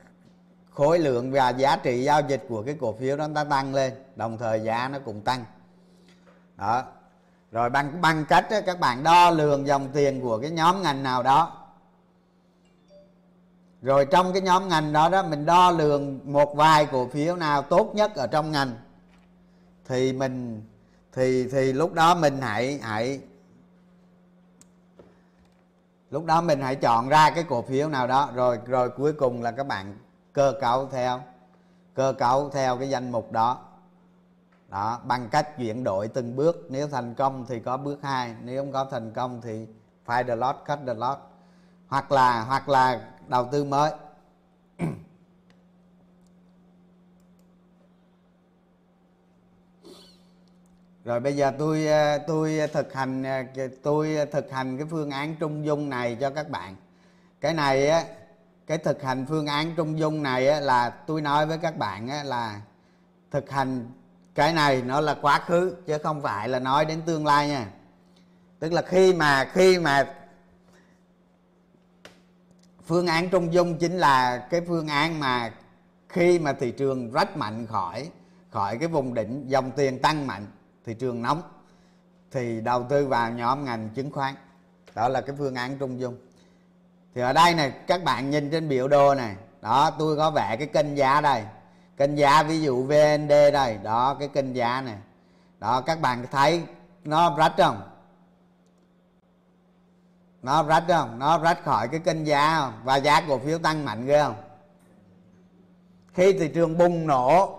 [0.70, 3.92] khối lượng và giá trị giao dịch của cái cổ phiếu đó nó tăng lên
[4.16, 5.44] đồng thời giá nó cũng tăng.
[6.56, 6.84] Đó.
[7.52, 11.02] Rồi bằng bằng cách đó, các bạn đo lường dòng tiền của cái nhóm ngành
[11.02, 11.65] nào đó
[13.82, 17.62] rồi trong cái nhóm ngành đó đó, mình đo lường một vài cổ phiếu nào
[17.62, 18.70] tốt nhất ở trong ngành.
[19.84, 20.62] Thì mình,
[21.12, 23.20] thì thì lúc đó mình hãy hãy,
[26.10, 28.30] lúc đó mình hãy chọn ra cái cổ phiếu nào đó.
[28.34, 29.98] Rồi rồi cuối cùng là các bạn
[30.32, 31.20] cơ cấu theo,
[31.94, 33.58] cơ cấu theo cái danh mục đó.
[34.68, 36.66] Đó, bằng cách chuyển đổi từng bước.
[36.68, 39.66] Nếu thành công thì có bước 2 nếu không có thành công thì
[40.06, 41.18] find the lot, cut the lot.
[41.88, 43.90] Hoặc là hoặc là đầu tư mới.
[51.04, 53.42] Rồi bây giờ tôi ờ, tôi thực hành ờ,
[53.82, 56.76] tôi thực hành cái phương án trung dung này cho các bạn.
[57.40, 58.04] Cái này á
[58.66, 62.08] cái thực hành phương án trung dung này á, là tôi nói với các bạn
[62.08, 62.60] á, là
[63.30, 63.90] thực hành
[64.34, 67.66] cái này nó là quá khứ chứ không phải là nói đến tương lai nha.
[68.58, 70.14] Tức là khi mà khi mà
[72.86, 75.52] phương án trung dung chính là cái phương án mà
[76.08, 78.10] khi mà thị trường rách mạnh khỏi
[78.50, 80.46] khỏi cái vùng đỉnh dòng tiền tăng mạnh,
[80.84, 81.42] thị trường nóng,
[82.30, 84.34] thì đầu tư vào nhóm ngành chứng khoán.
[84.94, 86.16] Đó là cái phương án trung dung.
[87.14, 90.56] Thì ở đây này, các bạn nhìn trên biểu đồ này, đó, tôi có vẽ
[90.56, 91.42] cái kênh giá đây.
[91.96, 94.96] Kênh giá ví dụ VND đây, đó, cái kênh giá này.
[95.58, 96.62] Đó, các bạn thấy
[97.04, 97.80] nó rách không?
[100.46, 101.18] Nó rách không?
[101.18, 102.80] Nó rách khỏi cái kênh giá không?
[102.84, 104.36] Và giá cổ phiếu tăng mạnh ghê không?
[106.14, 107.58] Khi thị trường bùng nổ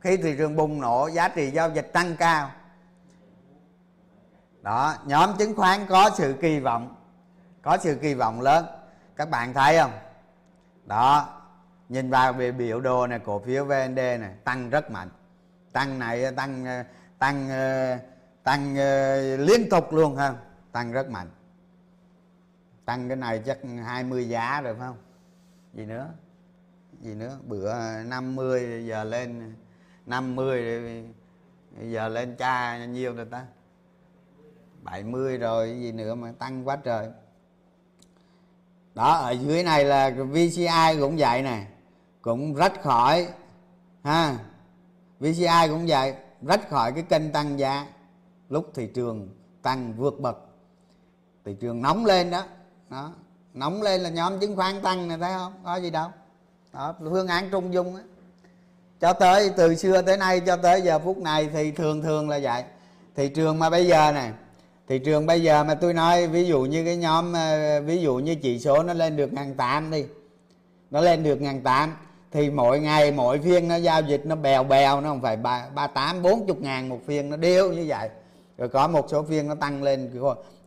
[0.00, 2.50] khi thị trường bùng nổ giá trị giao dịch tăng cao.
[4.62, 6.96] Đó nhóm chứng khoán có sự kỳ vọng
[7.62, 8.66] có sự kỳ vọng lớn.
[9.16, 9.92] Các bạn thấy không?
[10.84, 11.28] Đó
[11.88, 15.08] nhìn vào về biểu đồ này cổ phiếu VND này tăng rất mạnh.
[15.72, 16.84] Tăng này tăng tăng
[17.18, 17.48] tăng,
[18.42, 20.34] tăng ờ, liên tục luôn ha.
[20.72, 21.28] Tăng rất mạnh
[22.84, 24.98] tăng cái này chắc 20 giá rồi phải không?
[25.74, 26.08] Gì nữa?
[27.00, 27.38] Gì nữa?
[27.46, 27.74] Bữa
[28.06, 29.54] 50 giờ lên
[30.06, 31.04] 50
[31.80, 33.46] giờ lên cha nhiêu rồi ta.
[34.82, 37.08] 70 rồi gì nữa mà tăng quá trời.
[38.94, 41.66] Đó, ở dưới này là VCI cũng vậy nè.
[42.22, 43.28] Cũng rách khỏi,
[44.02, 44.38] ha.
[45.20, 47.86] VCI cũng vậy, rách khỏi cái kênh tăng giá.
[48.48, 49.28] Lúc thị trường
[49.62, 50.38] tăng vượt bậc,
[51.44, 52.44] thị trường nóng lên đó
[52.92, 53.10] đó.
[53.54, 55.52] Nóng lên là nhóm chứng khoán tăng này thấy không?
[55.64, 56.08] Có gì đâu.
[56.72, 58.02] Đó, phương án trung dung á.
[59.00, 62.38] Cho tới, từ xưa tới nay, cho tới giờ phút này thì thường thường là
[62.42, 62.64] vậy.
[63.16, 64.32] Thị trường mà bây giờ này
[64.88, 68.16] thị trường bây giờ mà tôi nói, ví dụ như cái nhóm ờ, ví dụ
[68.16, 70.04] như chỉ số nó lên được ngàn tám đi,
[70.90, 71.96] nó lên được ngàn tám,
[72.32, 75.66] thì mỗi ngày, mỗi phiên nó giao dịch nó bèo bèo, nó không phải ba
[75.74, 78.08] ba tám, bốn chục ngàn một phiên, nó điêu như vậy.
[78.58, 80.10] Rồi có một số phiên nó tăng lên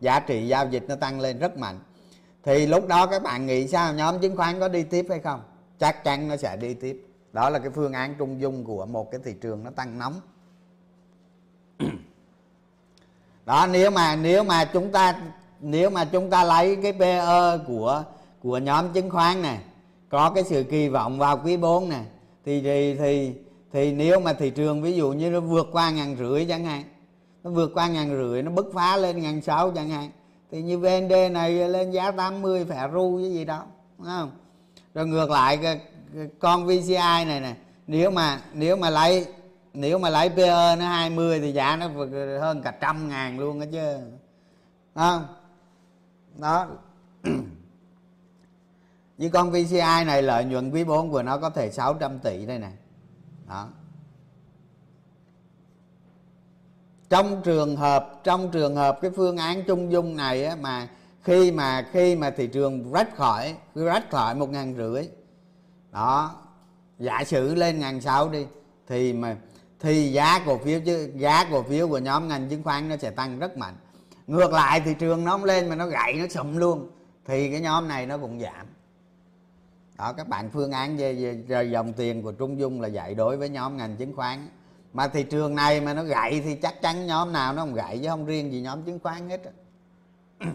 [0.02, 1.80] giá trị giao dịch nó tăng lên rất mạnh
[2.46, 3.94] thì lúc đó các bạn nghĩ sao?
[3.94, 5.42] Nhóm chứng khoán có đi tiếp hay không?
[5.80, 7.08] Chắc chắn nó sẽ đi tiếp.
[7.34, 10.14] Đó là cái phương án trung dung của một cái thị trường nó tăng nóng.
[13.46, 15.22] Đó, nếu mà nếu mà chúng ta,
[15.60, 18.04] nếu mà chúng ta lấy cái PE của
[18.44, 19.60] của nhóm chứng khoán này,
[20.10, 22.06] có cái sự kỳ vọng vào quý 4 này,
[22.46, 23.34] thì thì thì
[23.74, 26.84] thì nếu mà thị trường ví dụ như nó vượt qua ngàn rưỡi chẳng hạn,
[27.44, 30.12] nó vượt qua ngàn rưỡi, nó bứt phá lên ngàn sáu chẳng hạn
[30.52, 33.66] thì như VND này lên giá 80 phải ru cái gì đó,
[33.98, 34.32] đúng không?
[34.94, 35.80] Rồi ngược lại
[36.40, 37.56] con VCI này nè,
[37.88, 39.28] nếu mà nếu mà lấy,
[39.74, 41.88] nếu mà lấy PE nó 20 thì giá nó
[42.40, 43.98] hơn cả trăm ngàn luôn đó chứ
[44.96, 45.28] không?
[46.38, 46.68] Đó.
[49.18, 52.60] Như con VCI này lợi nhuận quý 4 của nó có thể 600 tỷ đây
[52.60, 52.72] nè.
[53.48, 53.68] Đó.
[57.10, 60.88] Trong trường hợp trong trường hợp cái phương án trung dung này á, mà
[61.22, 65.08] khi mà khi mà thị trường rách khỏi rách khỏi một ngàn rưỡi
[65.92, 66.36] đó
[67.00, 68.46] giả sử lên ngàn sáu đi
[68.88, 69.38] thì mà
[69.80, 73.10] thì giá cổ phiếu chứ giá cổ phiếu của nhóm ngành chứng khoán nó sẽ
[73.10, 73.76] tăng rất mạnh.
[74.28, 76.90] Ngược lại thị trường nó không lên mà nó gãy nó sụm luôn
[77.26, 78.66] thì cái nhóm này nó cũng giảm.
[79.98, 83.16] Đó các bạn phương án về, về, về dòng tiền của trung dung là dạy
[83.16, 84.48] đối với nhóm ngành chứng khoán
[84.96, 88.00] mà thị trường này mà nó gãy thì chắc chắn nhóm nào nó không gãy
[88.04, 89.42] chứ không riêng gì nhóm chứng khoán hết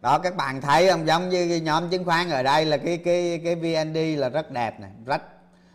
[0.00, 1.06] đó, các bạn thấy không?
[1.06, 4.50] Giống như cái nhóm chứng khoán ở đây là cái cái cái VND là rất
[4.50, 5.22] đẹp này rất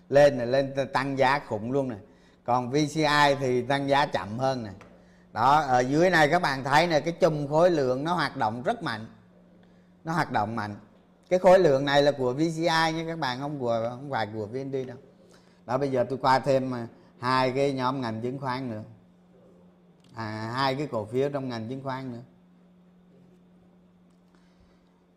[0.10, 2.00] lên này lên tăng giá khủng luôn này
[2.44, 4.74] còn VCI thì tăng giá chậm hơn này
[5.34, 8.64] đó, ở dưới này các bạn thấy này cái chùm khối lượng nó hoạt động
[8.64, 9.06] rất mạnh.
[10.04, 10.76] Nó hoạt động mạnh.
[11.30, 14.46] Cái khối lượng này là của VCI nha các bạn, không của, không phải của
[14.46, 14.98] VND đâu
[15.66, 16.88] đó bây giờ tôi qua thêm à,
[17.20, 18.84] hai cái nhóm ngành chứng khoán nữa.
[20.16, 22.22] À, hai cái cổ phiếu trong ngành chứng khoán nữa.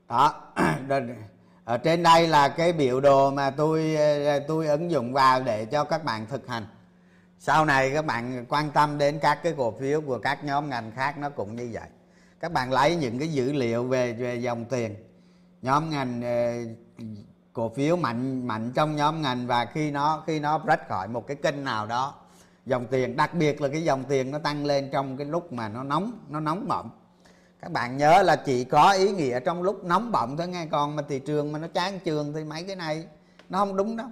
[0.08, 0.52] Đó
[1.64, 5.64] ở trên đây là cái biểu đồ mà tôi à, tôi ứng dụng vào để
[5.64, 6.66] cho các bạn thực hành.
[7.38, 10.92] Sau này các bạn quan tâm đến các cái cổ phiếu của các nhóm ngành
[10.92, 11.88] khác nó cũng như vậy.
[12.40, 14.94] Các bạn lấy những cái dữ liệu về về dòng tiền.
[15.62, 16.62] Nhóm ngành à,
[17.58, 21.26] cổ phiếu mạnh mạnh trong nhóm ngành và khi nó khi nó rách khỏi một
[21.26, 22.14] cái kênh nào đó
[22.66, 25.68] dòng tiền đặc biệt là cái dòng tiền nó tăng lên trong cái lúc mà
[25.68, 26.90] nó nóng nó nóng bỏng.
[27.62, 30.96] Các bạn nhớ là chỉ có ý nghĩa trong lúc nóng bỏng thôi nghe còn
[30.96, 33.04] mà thị trường mà nó chán trường thì mấy cái này
[33.48, 34.06] nó không đúng đâu.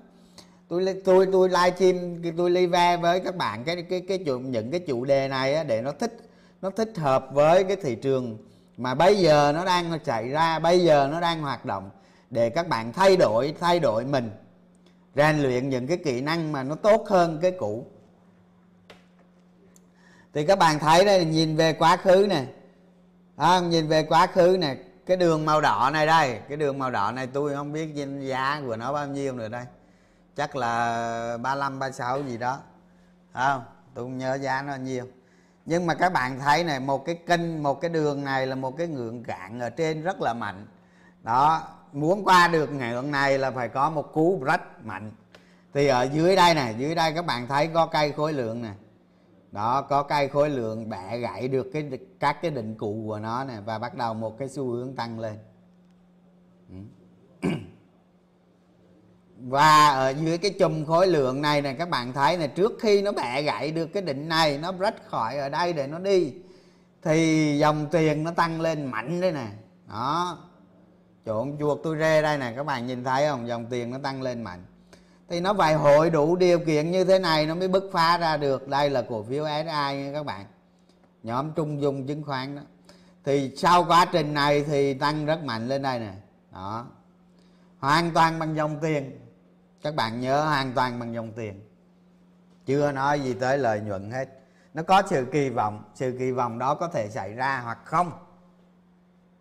[0.69, 4.81] Tôi tôi tôi livestream tôi live với các bạn cái cái cái chủ, những cái
[4.81, 6.17] chủ đề này á, để nó thích
[6.63, 8.39] nó thích hợp với cái thị trường
[8.77, 11.91] mà bây giờ nó đang chạy ra bây giờ nó đang hoạt động
[12.37, 14.31] để các bạn thay đổi thay đổi mình
[15.15, 17.87] rèn luyện những cái kỹ năng mà nó tốt hơn cái cũ.
[20.35, 22.47] Thì các bạn thấy đây nhìn về quá khứ này
[23.37, 26.91] à, nhìn về quá khứ này cái đường màu đỏ này đây cái đường màu
[26.91, 29.65] đỏ này tôi không biết giá của nó bao nhiêu nữa đây.
[30.37, 32.59] Chắc là 35 36 gì đó.
[33.33, 33.63] Không?
[33.95, 35.07] Tôi không nhớ giá nó bao nhiêu
[35.67, 38.77] nhưng mà các bạn thấy này một cái kênh một cái đường này là một
[38.79, 40.67] cái ngưỡng cạn ở trên rất là mạnh.
[41.23, 41.63] Đó
[41.93, 45.13] muốn qua được ngưỡng này là phải có một cú rách mạnh.
[45.75, 48.73] Thì ở dưới đây này dưới đây các bạn thấy có cây khối lượng nè.
[49.53, 53.45] Đó, có cây khối lượng bẻ gãy được cái các cái định cụ của nó
[53.45, 55.39] nè và bắt đầu một cái xu hướng tăng lên.
[56.71, 56.77] Ừ.
[59.39, 63.03] Và ở dưới cái chùm khối lượng này nè, các bạn thấy này trước khi
[63.03, 66.33] nó bẻ gãy được cái định này, nó rách khỏi ở đây để nó đi,
[67.03, 69.47] thì dòng tiền nó tăng lên mạnh đây nè.
[69.89, 70.39] Đó
[71.27, 73.49] trộn chuột tôi rê đây nè, các bạn nhìn thấy không?
[73.49, 74.65] Dòng tiền nó tăng lên mạnh.
[75.29, 78.37] Thì nó phải hội đủ điều kiện như thế này nó mới bứt phá ra
[78.37, 78.69] được.
[78.69, 80.47] Đây là cổ phiếu SI nha các bạn.
[81.23, 82.63] Nhóm trung dung chứng khoán đó.
[83.25, 86.13] Thì sau quá trình này thì tăng rất mạnh lên đây nè.
[86.53, 86.87] Đó.
[87.79, 89.21] Hoàn toàn bằng dòng tiền.
[89.83, 91.61] Các bạn nhớ hoàn toàn bằng dòng tiền.
[92.67, 94.29] Chưa nói gì tới lợi nhuận hết.
[94.75, 95.83] Nó có sự kỳ vọng.
[95.95, 98.13] Sự kỳ vọng đó có thể xảy ra hoặc không?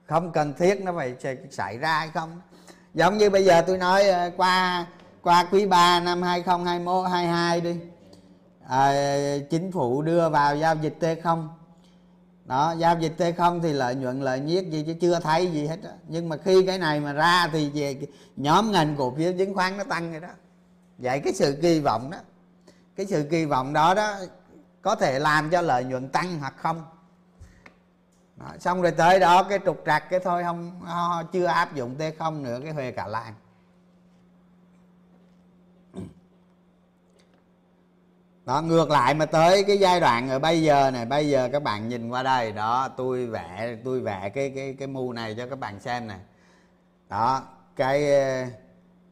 [0.06, 1.16] Không cần thiết nó phải
[1.52, 2.42] xảy ra hay không?
[2.94, 4.86] Giống như bây giờ tôi nói ờ, qua
[5.22, 7.76] qua quý 3 năm 2021 22 đi.
[8.68, 8.94] À,
[9.50, 11.48] chính phủ đưa vào giao dịch T0
[12.46, 15.84] đó giao dịch T0 thì lợi nhuận lợi nhiếc gì chứ chưa thấy gì hết
[15.84, 15.90] đó.
[16.08, 19.78] nhưng mà khi cái này mà ra thì về nhóm ngành cổ phiếu chứng khoán
[19.78, 20.28] nó tăng rồi đó.
[20.98, 22.18] Vậy cái sự kỳ vọng đó
[22.96, 24.16] cái sự kỳ vọng đó đó
[24.82, 26.84] có thể làm cho lợi nhuận tăng hoặc không?
[28.36, 30.82] Đó, xong rồi tới đó cái trục trặc cái thôi không
[31.34, 33.34] chưa áp dụng t không nữa cái huề cả làng.
[38.46, 41.64] Đó ngược lại mà tới cái giai đoạn ở bây giờ này bây giờ các
[41.64, 45.48] bạn nhìn qua đây đó tôi vẽ tôi vẽ cái cái cái mu này cho
[45.48, 46.20] các bạn xem này.
[47.10, 47.44] Đó
[47.76, 48.04] cái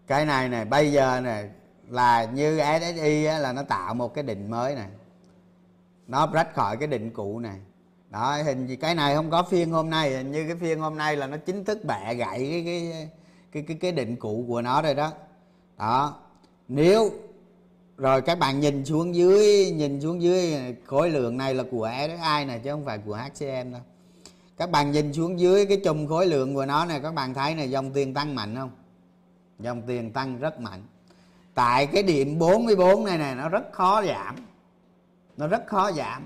[0.08, 1.50] cái này này bây giờ này
[1.90, 4.88] là như SSI á, là nó tạo một cái định mới này.
[6.08, 7.60] Nó rách khỏi cái định cũ này
[8.14, 10.98] đó hình gì cái này không có phiên hôm nay hình như cái phiên hôm
[10.98, 13.10] nay là nó chính thức bẻ gãy cái cái
[13.52, 15.12] cái cái, cái định cụ của nó rồi đó.
[15.78, 16.16] Đó
[16.68, 17.12] nếu
[17.98, 20.54] rồi các bạn nhìn xuống dưới nhìn xuống dưới
[20.86, 23.82] khối lượng này là của SSI này chứ không phải của HCM đâu.
[24.58, 27.56] Các bạn nhìn xuống dưới cái chùm khối lượng của nó này các bạn thấy
[27.56, 28.72] này dòng tiền tăng mạnh không?
[29.60, 30.82] Dòng tiền tăng rất mạnh.
[31.54, 34.36] Tại cái điểm 44 này này nó rất khó giảm.
[35.38, 36.24] Nó rất khó giảm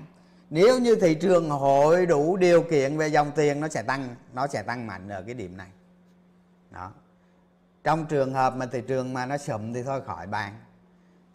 [0.50, 4.46] nếu như thị trường hội đủ điều kiện về dòng tiền, nó sẽ tăng, nó
[4.46, 5.68] sẽ tăng mạnh ở cái điểm này.
[6.70, 6.92] Đó.
[7.84, 10.52] Trong trường hợp mà thị trường mà nó sụm thì thôi, khỏi bàn.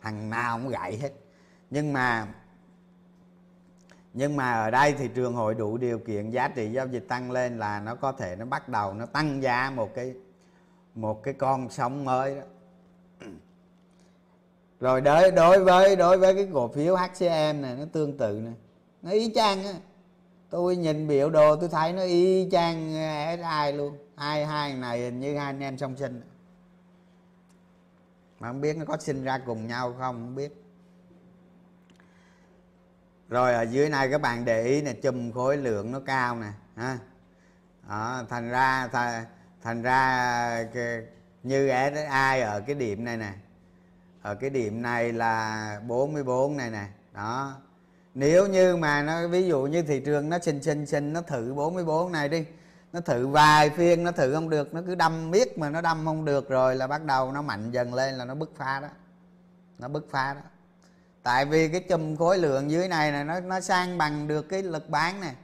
[0.01, 1.11] Thằng nào cũng gãy hết.
[1.69, 2.27] Nhưng mà
[4.13, 7.31] nhưng mà ở đây thị trường hội đủ điều kiện, giá trị giao dịch tăng
[7.31, 10.13] lên là nó có thể nó bắt đầu nó tăng giá một cái
[10.95, 12.41] một cái con sóng mới đó.
[14.79, 18.53] Rồi đối đối với đối với cái cổ phiếu HCM này, nó tương tự này
[19.03, 19.73] nó y chang á.
[20.49, 22.93] Tôi nhìn biểu đồ tôi thấy nó y chang
[23.37, 23.97] SI luôn.
[24.17, 26.21] Hai hai này hình như hai anh em song sinh.
[28.39, 30.63] Mà không biết nó có sinh ra cùng nhau không không biết.
[33.29, 36.51] Rồi ở dưới này các bạn để ý nè chùm khối lượng nó cao nè
[36.75, 36.97] ha.
[37.89, 39.25] Đó, thành ra thành,
[39.61, 41.01] thành ra cái,
[41.43, 41.67] như
[42.09, 43.33] ai ở cái điểm này nè.
[44.21, 46.87] Ở cái điểm này là 44 này nè.
[47.13, 47.61] Đó
[48.13, 51.53] nếu như mà nó, ví dụ như thị trường nó xin xin xin nó thử
[51.53, 52.45] 44 này đi,
[52.93, 56.05] nó thử vài phiên nó thử không được, nó cứ đâm biết mà nó đâm
[56.05, 58.87] không được rồi là bắt đầu nó mạnh dần lên là nó bứt phá đó.
[59.79, 60.41] Nó bứt phá đó.
[61.23, 64.63] Tại vì cái chùm khối lượng dưới này này nó nó sang bằng được cái
[64.63, 65.35] lực bán này.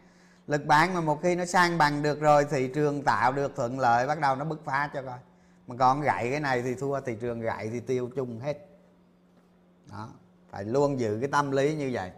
[0.48, 3.80] Lực bán mà một khi nó sang bằng được rồi, thị trường tạo được thuận
[3.80, 5.18] lợi, bắt đầu nó bứt phá cho coi.
[5.68, 8.58] Mà còn gậy cái này thì thua, thị trường gậy thì tiêu chung hết.
[9.92, 10.10] Đó,
[10.50, 12.12] phải luôn giữ cái tâm lý như vậy.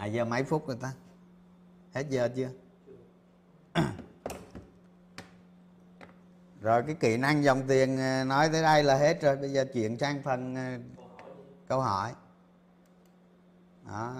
[0.00, 0.92] À giờ mấy phút rồi ta?
[1.94, 2.48] Hết giờ chưa?
[6.60, 9.36] Rồi cái kỹ năng dòng tiền ờ, nói tới đây là hết rồi.
[9.36, 10.78] Bây giờ chuyển sang phần ờ,
[11.68, 12.12] câu hỏi.
[13.86, 14.14] Đó.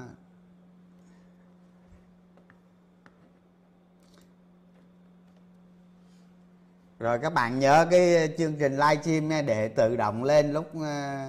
[6.98, 11.26] Rồi các bạn nhớ cái chương trình livestream eh, để tự động lên lúc ờ,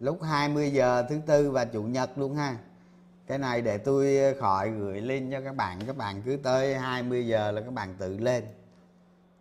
[0.00, 2.58] lúc 20 giờ thứ tư và chủ nhật luôn ha
[3.26, 6.78] cái này để tôi ờ, khỏi gửi link cho các bạn các bạn cứ tới
[6.78, 8.44] 20 giờ là các bạn tự lên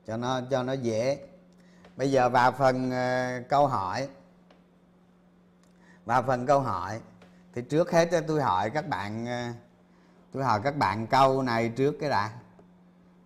[0.07, 1.19] cho nó cho nó dễ.
[1.97, 4.07] Bây giờ vào phần uh, câu hỏi.
[6.05, 6.99] Vào phần câu hỏi
[7.53, 9.55] thì trước hết tôi hỏi các bạn uh,
[10.31, 12.31] tôi hỏi các bạn câu này trước cái đã.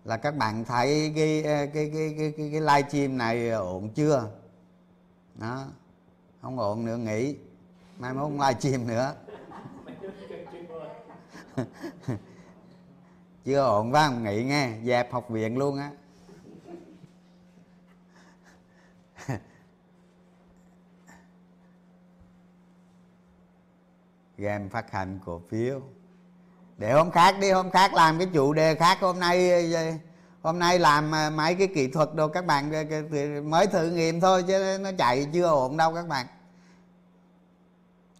[0.04, 4.30] Là các bạn thấy cái cái cái cái cái, cái live stream này ổn chưa?
[5.34, 5.64] Đó
[6.42, 7.36] không ổn nữa nghỉ.
[7.98, 9.14] Mai mốt không live stream nữa
[13.44, 15.90] chưa ổn phải không nghỉ nghe, dẹp học viện luôn á.
[24.36, 25.80] Game phát hành cổ phiếu.
[26.78, 29.72] Để hôm khác đi, hôm khác làm cái chủ đề khác, hôm nay
[30.42, 32.70] hôm nay làm à, mấy cái kỹ thuật đồ, các bạn
[33.50, 36.26] mới thử nghiệm thôi, chứ nó chạy chưa ổn đâu các bạn.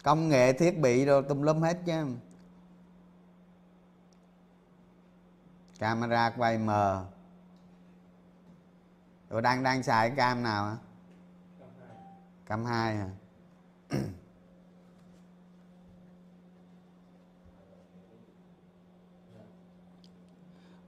[0.03, 2.05] Công nghệ thiết bị rồi tùm lum hết chứ.
[5.79, 7.07] Camera quay mờ?
[9.29, 10.77] Tôi đang đang xài cái cam nào hả
[12.47, 12.97] cam hai.
[12.97, 13.09] Hả?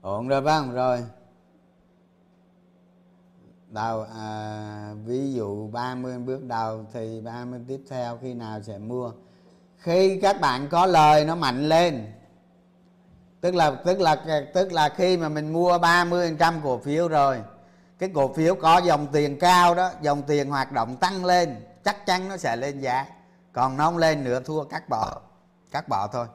[0.01, 0.73] Ổn rồi phải không?
[0.73, 1.05] Rồi.
[3.67, 9.11] Đầu à, ví dụ 30 bước đầu thì 30 tiếp theo khi nào sẽ mua?
[9.77, 12.13] Khi các bạn có lời nó mạnh lên
[13.41, 14.15] tức là tức là
[14.53, 17.37] tức là khi mà mình mua 30% cổ phiếu rồi,
[17.99, 22.05] cái cổ phiếu có dòng tiền cao đó, dòng tiền hoạt động tăng lên, chắc
[22.05, 23.05] chắn nó sẽ lên giá.
[23.53, 25.21] Còn nó không lên nữa, thua cắt bỏ
[25.71, 26.27] cắt bỏ thôi.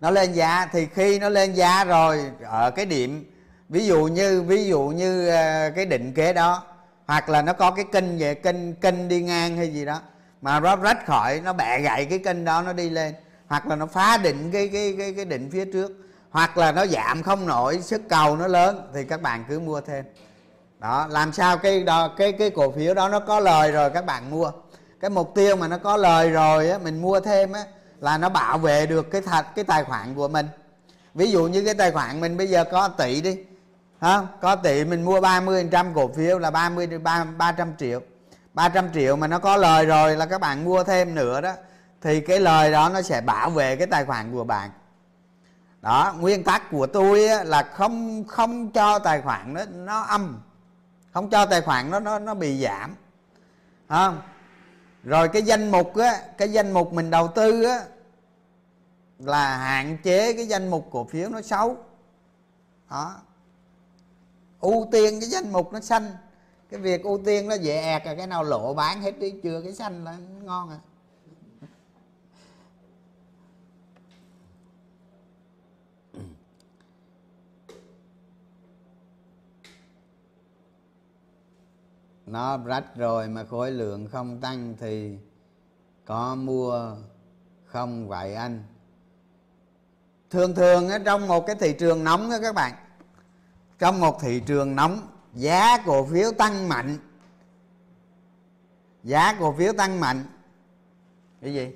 [0.00, 3.32] Nó lên giá thì khi nó lên giá rồi, ở cái điểm,
[3.68, 6.62] ví dụ như, ví dụ như ờ, cái định kế đó,
[7.06, 10.00] hoặc là nó có cái kênh về kênh kênh đi ngang hay gì đó,
[10.42, 13.14] mà nó rách khỏi, nó bẻ gãy cái kênh đó, nó đi lên
[13.52, 15.92] hoặc là nó phá định cái cái cái cái định phía trước
[16.30, 19.80] hoặc là nó giảm không nổi sức cầu nó lớn thì các bạn cứ mua
[19.80, 20.04] thêm.
[20.78, 24.06] Đó làm sao cái đó cái cái cổ phiếu đó nó có lời rồi các
[24.06, 24.50] bạn mua.
[25.00, 27.64] Cái mục tiêu mà nó có lời rồi á mình mua thêm á
[28.00, 30.46] là nó bảo vệ được cái thật cái tài khoản của mình.
[31.14, 33.38] Ví dụ như cái tài khoản mình bây giờ có tỷ đi
[34.00, 38.00] ha có tỷ mình mua 30% cổ phiếu là 30 3, 300 triệu.
[38.54, 41.52] 300 triệu mà nó có lời rồi là các bạn mua thêm nữa đó
[42.02, 44.70] thì cái lời đó nó sẽ bảo vệ cái tài khoản của bạn.
[45.82, 50.40] Đó, nguyên tắc của tôi là không không cho tài khoản nó nó âm.
[51.12, 52.94] Không cho tài khoản nó nó nó bị giảm.
[53.88, 54.22] Không
[55.04, 57.80] rồi cái danh mục á, cái danh mục mình đầu tư á,
[59.18, 61.76] là hạn chế cái danh mục cổ phiếu nó xấu.
[62.90, 63.14] Đó.
[64.60, 66.12] Ưu tiên cái danh mục nó xanh.
[66.70, 69.60] Cái việc ưu tiên nó dễ ẹt là cái nào lộ bán hết đi, chưa
[69.64, 70.78] cái xanh là ngon à.
[82.32, 85.18] Nó rách rồi mà khối lượng không tăng thì
[86.04, 86.96] có mua
[87.64, 88.64] không vậy anh?
[90.30, 92.74] Thường thường ở trong một cái thị trường nóng đó các bạn
[93.78, 96.98] trong một thị trường nóng giá cổ phiếu tăng mạnh.
[99.02, 100.24] Giá cổ phiếu tăng mạnh.
[101.40, 101.70] Cái gì?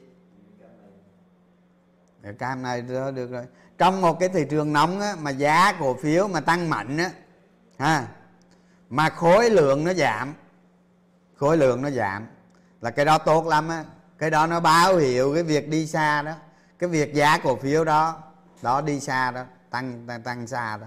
[2.22, 3.46] Cái cam này được, được rồi.
[3.78, 7.10] Trong một cái thị trường nóng á, mà giá cổ phiếu mà tăng mạnh á
[7.78, 8.08] ha
[8.90, 10.34] mà khối lượng nó giảm
[11.36, 12.26] khối lượng nó giảm.
[12.80, 13.84] Là cái đó tốt lắm á.
[14.18, 16.32] Cái đó nó báo hiệu cái việc đi xa đó.
[16.78, 18.18] Cái việc giá cổ phiếu đó
[18.62, 20.86] đó đi xa đó tăng tăng, tăng xa đó.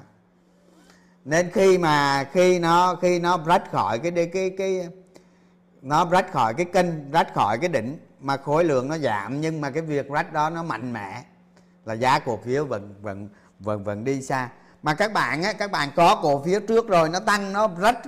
[1.25, 4.89] Nên khi mà khi nó khi nó rách khỏi cái cái cái, cái
[5.81, 9.61] nó rách khỏi cái kênh rách khỏi cái đỉnh mà khối lượng nó giảm nhưng
[9.61, 11.23] mà cái việc rách đó nó mạnh mẽ
[11.85, 13.29] là giá cổ phiếu vẫn vẫn
[13.59, 14.49] vẫn vẫn đi xa.
[14.83, 17.99] Mà các bạn á các bạn có cổ phiếu trước rồi nó tăng nó rách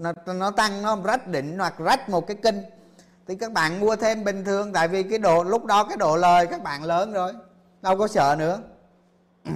[0.00, 2.62] nó, nó tăng nó rách đỉnh hoặc rách một cái kinh.
[3.26, 6.16] Thì các bạn mua thêm bình thường tại vì cái độ lúc đó cái độ
[6.16, 7.32] lời các bạn lớn rồi.
[7.82, 8.62] Đâu có sợ nữa.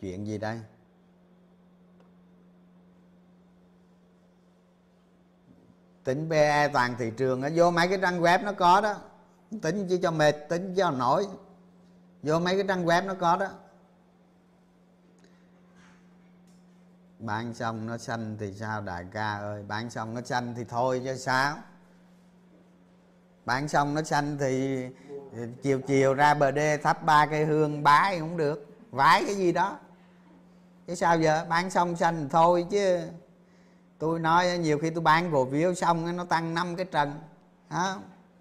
[0.00, 0.60] Chuyện gì đây?
[6.04, 8.94] Tính PE toàn thị trường nó vô mấy cái trang web nó có đó.
[9.62, 11.26] Tính chỉ cho mệt tính cho nổi.
[12.22, 13.48] Vô mấy cái trang web nó có đó.
[17.22, 19.64] Bán xong nó xanh thì sao, đại ca ơi?
[19.68, 21.56] Bán xong nó xanh thì thôi chứ sao?
[23.44, 24.86] Bán xong nó xanh thì
[25.62, 28.66] chiều chiều ra bờ đê thắp ba cây hương bái cũng được.
[28.90, 29.78] Vái cái gì đó.
[30.86, 31.46] Chứ sao giờ?
[31.48, 33.00] Bán xong xanh thì thôi chứ.
[33.98, 37.20] Tôi nói nhiều khi tôi bán cổ phiếu xong nó tăng năm cái trần.
[37.70, 37.96] Đó.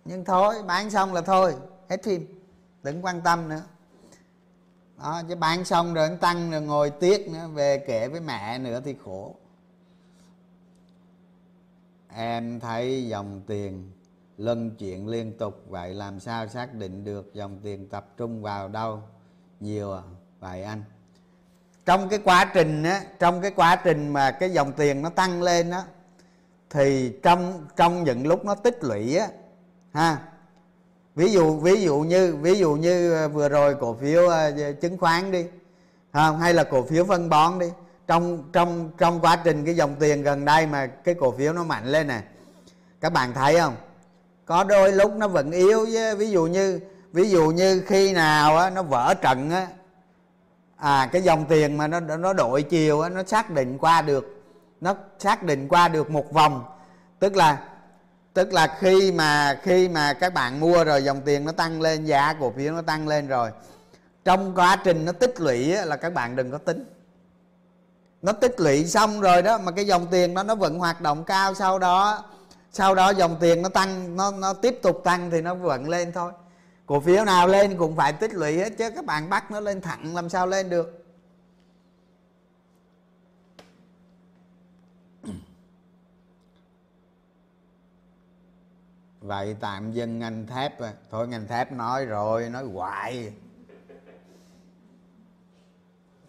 [0.05, 1.55] nhưng thôi, bán xong là thôi.
[1.89, 2.39] Hết phim.
[2.83, 3.61] Đừng quan tâm nữa
[5.01, 8.57] đó, chứ bán xong rồi nó tăng rồi ngồi tiếc nữa, về kể với mẹ
[8.57, 9.35] nữa thì khổ.
[12.15, 13.91] Em thấy dòng tiền
[14.37, 18.67] luân chuyển liên tục, vậy làm sao xác định được dòng tiền tập trung vào
[18.67, 18.99] đâu?
[19.59, 20.01] Nhiều à
[20.39, 20.83] vậy anh.
[21.85, 25.41] Trong cái quá trình á, trong cái quá trình mà cái dòng tiền nó tăng
[25.41, 25.83] lên á,
[26.69, 29.27] thì trong trong những lúc nó tích lũy á,
[29.93, 30.30] ha
[31.15, 34.51] ví dụ ví dụ như ví dụ như ờ, vừa rồi cổ phiếu ờ,
[34.81, 35.45] chứng khoán đi
[36.13, 37.67] không hay là cổ phiếu phân bón đi.
[38.07, 41.63] Trong trong trong quá trình cái dòng tiền gần đây mà cái cổ phiếu nó
[41.63, 42.21] mạnh lên nè
[43.01, 43.75] các bạn thấy không?
[44.45, 46.79] Có đôi lúc nó vẫn yếu với ví dụ như
[47.11, 49.67] ví dụ như khi nào á, nó vỡ trận á
[50.75, 54.43] à cái dòng tiền mà nó nó đổi chiều á, nó xác định qua được
[54.81, 56.65] nó xác định qua được một vòng.
[57.19, 57.63] Tức là
[58.33, 62.05] tức là khi mà khi mà các bạn mua rồi, dòng tiền nó tăng lên,
[62.05, 63.51] giá cổ phiếu nó tăng lên rồi,
[64.25, 66.85] trong quá trình nó tích lũy là các bạn đừng có tính.
[68.21, 71.23] Nó tích lũy xong rồi đó, mà cái dòng tiền đó nó vẫn hoạt động
[71.23, 72.23] cao, sau đó
[72.71, 76.11] sau đó dòng tiền nó tăng, nó nó tiếp tục tăng thì nó vẫn lên
[76.11, 76.31] thôi.
[76.85, 79.81] Cổ phiếu nào lên cũng phải tích lũy hết, chứ các bạn bắt nó lên
[79.81, 81.00] thẳng, làm sao lên được?
[89.21, 90.93] Vậy tạm dừng ngành thép à.
[91.11, 93.33] thôi ngành thép nói rồi nói hoài.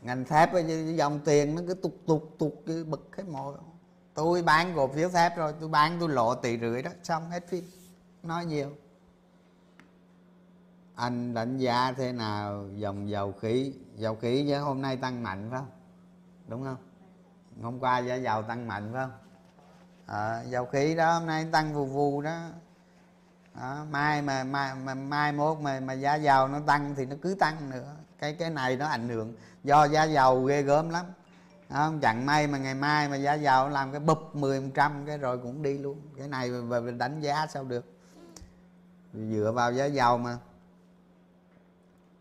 [0.03, 0.51] Ngành thép
[0.97, 3.57] dòng tiền nó cứ tục tục tục cứ bực cái mồi
[4.15, 7.49] tôi bán cổ phiếu thép rồi tôi bán tôi lộ tỷ rưỡi đó xong hết
[7.49, 7.65] phim.
[8.23, 8.71] Nói nhiều.
[10.95, 13.73] Anh đánh giá thế nào dòng dầu khí?
[13.95, 15.71] Dầu khí với hôm nay tăng mạnh phải không?
[16.49, 16.77] Đúng không?
[17.63, 19.13] Hôm qua giá dầu tăng mạnh phải không?
[20.07, 22.39] À, dầu khí đó hôm nay tăng vù vù đó
[23.55, 27.17] đó, mai mà mai mà mai mốt mà mà giá dầu nó tăng thì nó
[27.23, 27.95] cứ tăng nữa.
[28.19, 29.35] Cái cái này nó ảnh hưởng
[29.65, 31.07] do giá dầu ghê gớm lắm.
[31.69, 35.19] Không chẳng may mà ngày mai mà giá dầu làm cái bụp 10 trăm cái
[35.19, 36.01] rồi cũng đi luôn.
[36.19, 37.85] Cái này về đánh giá sao được?
[39.13, 40.39] Dựa vào giá dầu mà.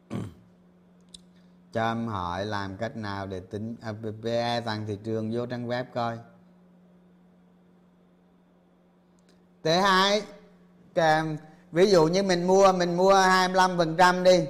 [1.73, 5.67] Cho em hỏi làm cách nào để tính à, PE tăng thị trường vô trang
[5.67, 6.19] web coi.
[9.63, 10.21] T2
[11.71, 14.45] ví dụ như mình mua mình mua 25% đi.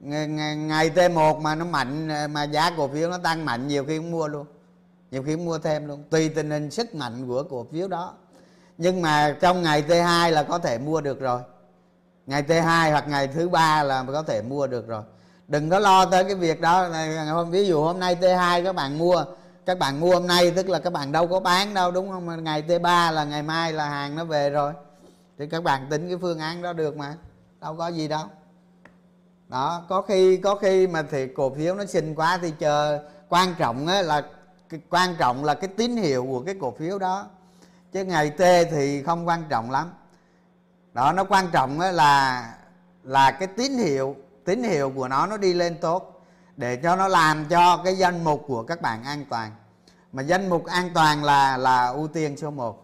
[0.00, 0.26] Ngày,
[0.56, 4.10] ngày T1 mà nó mạnh mà giá cổ phiếu nó tăng mạnh nhiều khi cũng
[4.10, 4.46] mua luôn.
[5.10, 6.04] Nhiều khi cũng mua thêm luôn.
[6.10, 8.14] Tùy tình hình sức mạnh của cổ phiếu đó.
[8.78, 11.40] Nhưng mà trong ngày T2 là có thể mua được rồi.
[12.26, 15.02] Ngày T2 hoặc ngày thứ ba là có thể mua được rồi.
[15.48, 16.88] Đừng có lo tới cái việc đó.
[17.30, 19.24] Hôm ví dụ hôm nay T2 các bạn mua.
[19.66, 22.44] Các bạn mua hôm nay tức là các bạn đâu có bán đâu đúng không?
[22.44, 24.72] Ngày T3 là ngày mai là hàng nó về rồi
[25.38, 27.14] thì các bạn tính cái phương án đó được mà,
[27.60, 28.26] đâu có gì đâu.
[29.48, 33.54] Đó, có khi có khi mà thì cổ phiếu nó xinh quá thì chờ, quan
[33.58, 34.22] trọng á là
[34.90, 37.26] quan trọng là cái tín hiệu của cái cổ phiếu đó.
[37.92, 39.92] Chứ ngày t thì không quan trọng lắm.
[40.92, 42.54] Đó, nó quan trọng á là
[43.02, 46.24] là cái tín hiệu tín hiệu của nó nó đi lên tốt
[46.56, 49.52] để cho nó làm cho cái danh mục của các bạn an toàn.
[50.12, 52.81] Mà danh mục an toàn là là ưu tiên số 1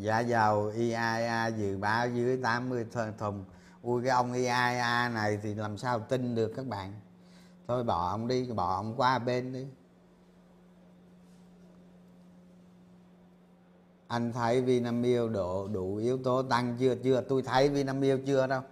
[0.00, 2.86] Dạ, giá dầu IAA dự báo dưới 80
[3.18, 3.44] thùng.
[3.82, 6.92] Ui cái ông IAA này thì làm sao tin được các bạn?
[7.68, 9.66] Thôi bỏ ông đi bỏ ông qua bên đi.
[14.06, 16.94] Anh thấy Vinamilk độ đủ yếu tố tăng chưa?
[16.94, 18.62] Chưa tôi thấy Vinamilk chưa đâu.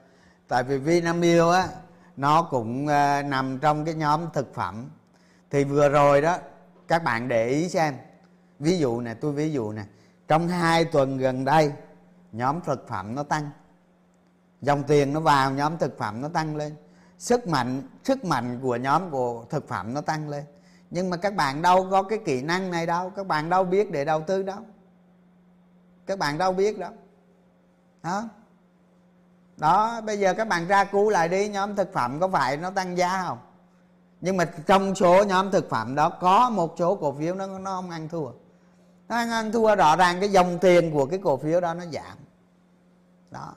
[0.49, 1.69] Tại vì Vinamilk á
[2.17, 4.91] nó cũng uh, nằm trong cái nhóm thực phẩm.
[5.51, 6.39] Thì vừa rồi đó
[6.89, 7.95] các bạn để ý xem.
[8.59, 9.85] Ví dụ nè tôi ví dụ nè
[10.29, 11.73] trong hai tuần gần đây,
[12.33, 13.51] nhóm thực phẩm nó tăng.
[14.61, 16.77] Dòng tiền nó vào, nhóm thực phẩm nó tăng lên.
[17.19, 20.45] Sức mạnh sức mạnh của nhóm của thực phẩm nó tăng lên.
[20.91, 23.11] Nhưng mà các bạn đâu có cái kỹ năng này đâu.
[23.11, 24.61] Các bạn đâu biết để đầu tư đâu.
[26.07, 26.93] Các bạn đâu biết đâu.
[28.03, 28.29] Đó
[29.57, 31.49] đó, bây giờ các bạn ra cứu lại đi.
[31.49, 33.39] Nhóm thực phẩm có phải nó tăng giá không?
[34.21, 37.77] Nhưng mà trong số nhóm thực phẩm đó, có một số cổ phiếu nó nó
[37.77, 38.31] không ăn thua
[39.09, 42.19] nó ăn thua rõ ràng cái dòng tiền của cái cổ phiếu đó nó giảm.
[43.31, 43.55] Đó.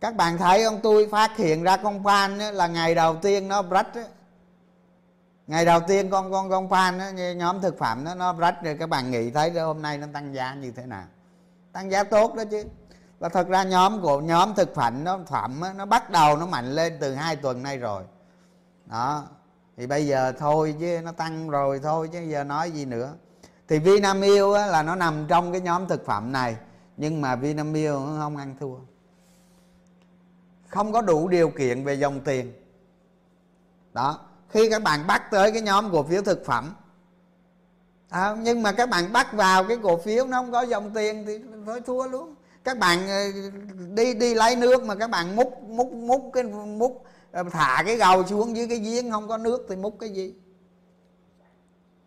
[0.00, 3.62] Các bạn thấy ông tôi phát hiện ra con pan là ngày đầu tiên nó
[3.62, 3.88] rách
[5.46, 6.98] ngày đầu tiên con con con pan
[7.38, 10.34] nhóm thực phẩm nó nó rách rồi các bạn nghĩ thấy hôm nay nó tăng
[10.34, 11.04] giá như thế nào?
[11.72, 12.64] Tăng giá tốt đó chứ.
[13.18, 16.72] Và thật ra nhóm của, nhóm thực phẩm nó phẩm nó bắt đầu nó mạnh
[16.72, 18.02] lên từ hai tuần nay rồi.
[18.86, 19.24] Đó
[19.82, 23.14] thì bây giờ thôi chứ nó tăng rồi thôi chứ giờ nói gì nữa.
[23.68, 26.56] Thì Vinamilk là nó nằm trong cái nhóm thực phẩm này
[26.96, 28.76] nhưng mà Vinamilk không ăn thua.
[30.68, 32.52] Không có đủ điều kiện về dòng tiền.
[33.92, 36.74] Đó khi các bạn bắt tới cái nhóm cổ phiếu thực phẩm
[38.08, 41.24] à, nhưng mà các bạn bắt vào cái cổ phiếu nó không có dòng tiền
[41.26, 42.34] thì thôi thua luôn.
[42.64, 43.22] Các bạn ờ,
[43.94, 47.96] đi đi lấy nước mà các bạn múc múc múc cái múc Ờ, thả cái
[47.96, 50.34] gầu xuống dưới cái giếng không có nước thì múc cái gì?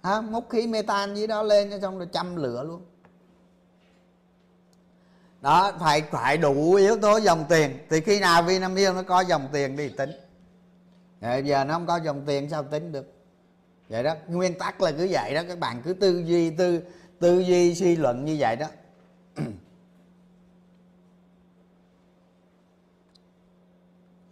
[0.02, 2.82] À, múc khí metan dưới đó lên cho xong rồi châm lửa luôn.
[5.42, 7.78] Đó phải phải đủ yếu tố dòng tiền.
[7.90, 10.12] Thì khi nào Vinamilk nó có dòng tiền thì tính?
[11.22, 13.14] Bây giờ nó không có dòng tiền sao tính được?
[13.90, 16.82] Vậy đó nguyên tắc là cứ vậy đó các bạn cứ tư duy tư
[17.20, 18.68] tư duy suy luận như vậy đó.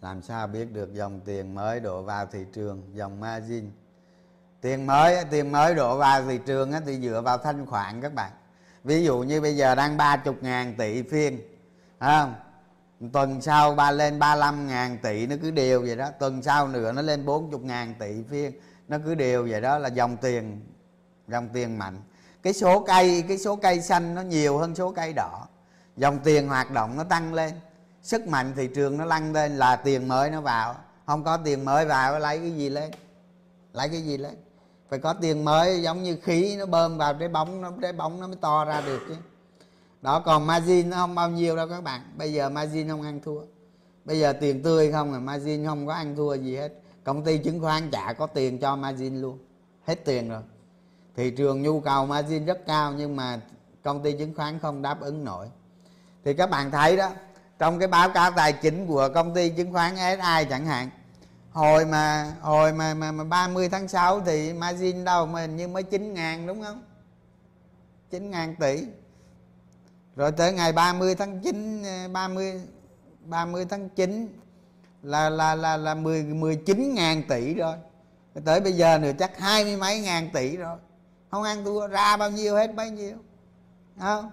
[0.03, 2.81] làm sao biết được dòng tiền mới đổ vào thị trường?
[2.93, 3.71] Dòng margin.
[4.61, 8.31] Tiền mới tiền mới đổ vào thị trường thì dựa vào thanh khoản các bạn.
[8.83, 11.39] Ví dụ như bây giờ đang 30 ngàn tỷ phiên
[11.99, 12.35] không?
[13.13, 16.09] Tuần sau ba lên 35 ngàn tỷ, nó cứ đều vậy đó.
[16.19, 18.51] Tuần sau nữa nó lên 40 ngàn tỷ phiên,
[18.87, 20.61] nó cứ đều vậy đó là dòng tiền
[21.27, 22.01] dòng tiền mạnh.
[22.43, 25.47] Cái số cây, cái số cây xanh nó nhiều hơn số cây đỏ.
[25.97, 27.53] Dòng tiền hoạt động nó tăng lên
[28.03, 30.75] sức mạnh thị trường nó lăn lên là tiền mới nó vào.
[31.05, 32.91] Không có tiền mới vào lấy cái gì lên?
[33.73, 34.35] Lấy cái gì lên?
[34.89, 38.19] Phải có tiền mới giống như khí nó bơm vào trái bóng nó, trái bóng
[38.19, 39.15] nó mới to ra được chứ.
[40.01, 42.01] Đó, còn margin nó không bao nhiêu đâu các bạn.
[42.17, 43.41] Bây giờ margin không ăn thua.
[44.05, 46.73] Bây giờ tiền tươi không à margin không có ăn thua gì hết.
[47.03, 49.37] Công ty chứng khoán chả có tiền cho margin luôn.
[49.87, 50.41] Hết tiền rồi.
[51.15, 53.41] Thị trường nhu cầu margin rất cao nhưng mà
[53.83, 55.47] công ty chứng khoán không đáp ứng nổi.
[56.25, 57.09] Thì các bạn thấy đó
[57.63, 60.89] trong cái báo cáo tài chính của công ty chứng khoán SI chẳng hạn
[61.51, 65.67] hồi mà hồi mà mà, mà 30 tháng 6 thì margin đâu mà hình như
[65.67, 66.83] mới 9 ngàn đúng không?
[68.09, 68.83] 9 ngàn tỷ.
[70.15, 71.83] Rồi tới ngày 30 tháng 9
[72.13, 72.61] 30
[73.25, 74.39] 30 tháng 9
[75.03, 77.75] là là là là 10 19 ngàn tỷ rồi.
[78.45, 80.77] Tới bây giờ nữa chắc hai mươi mấy ngàn tỷ rồi.
[81.31, 83.15] Không ăn thua ra bao nhiêu hết bấy nhiêu.
[83.99, 84.31] Không?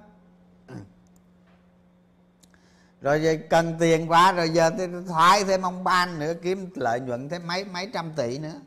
[3.01, 7.29] Rồi cần tiền quá rồi giờ thì thoái thêm ông ban nữa kiếm lợi nhuận
[7.29, 8.61] thêm mấy mấy trăm tỷ nữa.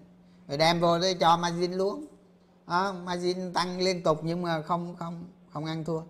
[0.48, 2.06] Rồi đem vô để cho margin luôn.
[2.66, 6.02] À, margin tăng liên tục nhưng mà không không không ăn thua.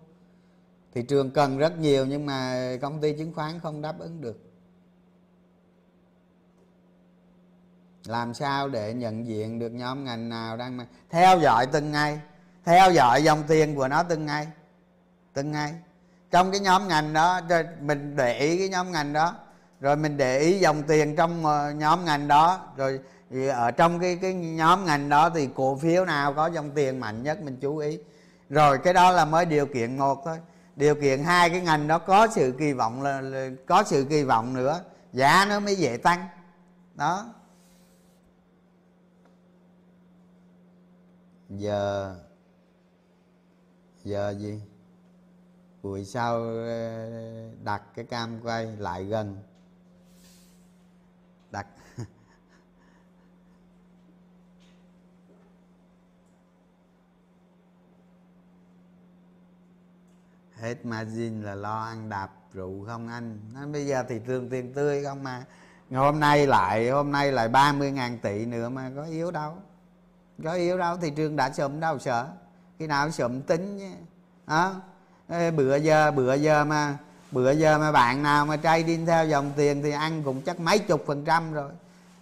[0.94, 4.40] Thị trường cần rất nhiều nhưng mà công ty chứng khoán không đáp ứng được.
[8.06, 12.20] Làm sao để nhận diện được nhóm ngành nào đang theo dõi từng ngày.
[12.64, 14.48] Theo dõi dòng tiền của nó từng ngày.
[15.32, 15.74] Từng ngày
[16.34, 17.40] trong cái nhóm ngành đó
[17.80, 19.34] mình để ý cái nhóm ngành đó.
[19.80, 22.72] Rồi mình để ý dòng tiền trong ờ, nhóm ngành đó.
[22.76, 23.00] Rồi
[23.50, 27.22] ở trong cái cái nhóm ngành đó thì cổ phiếu nào có dòng tiền mạnh
[27.22, 27.98] nhất mình chú ý.
[28.50, 30.38] Rồi cái đó là mới điều kiện một thôi.
[30.76, 34.22] Điều kiện hai cái ngành đó có sự kỳ vọng là, là có sự kỳ
[34.22, 34.80] vọng nữa
[35.12, 36.28] giá nó mới dễ tăng.
[36.94, 37.26] Đó.
[41.48, 42.14] Giờ
[44.04, 44.60] giờ gì?
[45.84, 47.10] Buổi sau ờ,
[47.64, 49.38] đặt cái cam quay lại gần.
[51.50, 51.66] Đặt.
[60.54, 63.40] Hết margin là lo ăn đạp rượu không anh.
[63.54, 65.44] Nói bây giờ thị trường tiền tươi không mà.
[65.90, 69.56] Ngày hôm nay lại, hôm nay lại 30 ngàn tỷ nữa mà có yếu đâu.
[70.44, 72.28] Có yếu đâu, thị trường đã sụm đâu, sợ.
[72.78, 73.96] Khi nào sụm tính nhé
[75.28, 76.98] bữa giờ bữa giờ mà,
[77.30, 80.60] bữa giờ mà bạn nào mà trai đi theo dòng tiền thì ăn cũng chắc
[80.60, 81.70] mấy chục phần trăm rồi.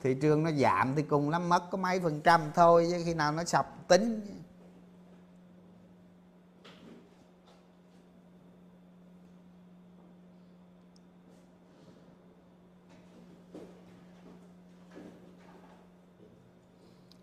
[0.03, 3.15] Thị trường nó giảm thì cùng lắm, mất có mấy phần trăm thôi, chứ khi
[3.15, 4.27] nào nó sập tính.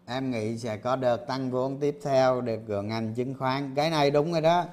[0.05, 3.75] Em nghĩ sẽ có đợt tăng vốn tiếp theo được của ngành chứng khoán.
[3.75, 4.65] Cái này đúng rồi đó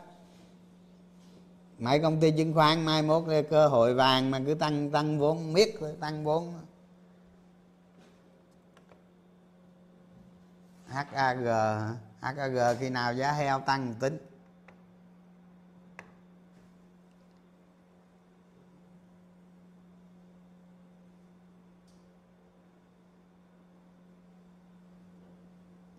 [1.79, 5.53] mấy công ty chứng khoán, mai mốt cơ hội vàng mà cứ tăng tăng vốn,
[5.53, 6.55] miết tăng vốn.
[10.87, 11.47] HAG
[12.21, 14.19] HAG khi nào giá heo tăng tính?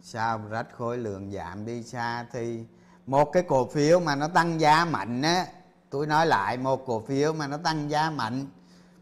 [0.01, 2.65] Sao rách khối lượng giảm đi xa thì
[3.05, 5.47] một cái cổ phiếu mà nó tăng giá mạnh á
[5.89, 8.45] tôi nói lại, một cổ phiếu mà nó tăng giá mạnh,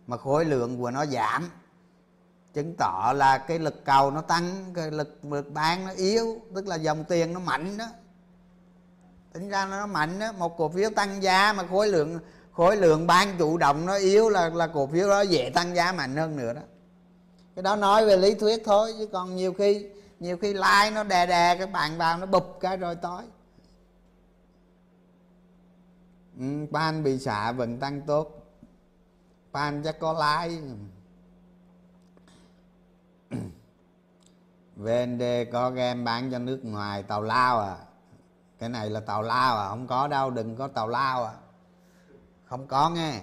[0.07, 1.49] mà khối lượng của nó giảm,
[2.53, 6.67] chứng tỏ là cái lực cầu nó tăng, cái lực lực bán nó yếu, tức
[6.67, 7.85] là dòng tiền nó mạnh đó.
[9.33, 12.19] Tính ra nó mạnh đó, một cổ phiếu tăng giá mà khối lượng
[12.53, 15.91] khối lượng bán chủ động nó yếu là là cổ phiếu đó dễ tăng giá
[15.91, 16.61] mạnh hơn nữa đó.
[17.55, 19.85] Cái đó nói về lý thuyết thôi, chứ còn nhiều khi
[20.19, 23.23] nhiều khi like nó đè đè, các bạn vào nó bụp cái rồi tối
[26.39, 28.45] ừ, pan bị xạ vẫn tăng tốt.
[29.53, 30.59] Pan chắc có lái.
[34.75, 37.77] VND có game bán cho nước ngoài tàu lao à.
[38.59, 41.33] Cái này là tàu lao à không có đâu đừng có tàu lao à.
[42.45, 43.21] Không có nghe.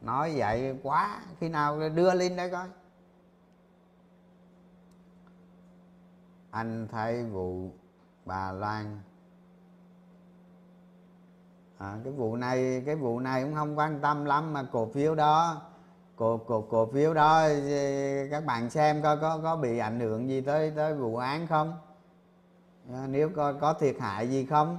[0.00, 2.68] Nói vậy quá khi nào đưa lên đây coi.
[6.50, 7.70] Anh thấy vụ
[8.24, 9.00] bà Loan
[11.78, 15.14] à, cái vụ này cái vụ này cũng không quan tâm lắm mà cổ phiếu
[15.14, 15.62] đó
[16.16, 17.48] cổ cổ cổ phiếu đó
[18.30, 21.78] các bạn xem coi có có bị ảnh hưởng gì tới tới vụ án không?
[22.92, 24.78] À, nếu có có thiệt hại gì không?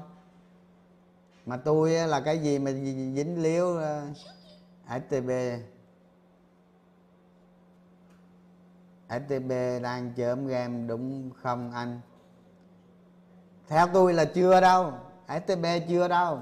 [1.45, 3.77] Mà tôi là cái gì mà dính liếu
[4.87, 5.29] STB
[9.09, 11.99] STB đang chớm game đúng không anh?
[13.67, 14.93] Theo tôi là chưa đâu
[15.27, 16.39] STB chưa đâu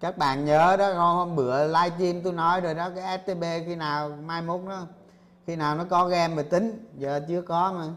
[0.00, 4.08] các bạn nhớ đó hôm bữa livestream tôi nói rồi đó cái STB khi nào
[4.08, 4.86] mai mốt nó
[5.46, 7.88] khi nào nó có game mà tính giờ chưa có mà.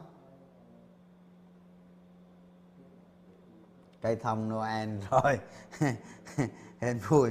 [4.01, 5.39] Cây thông noel rồi
[6.79, 7.29] hên vui.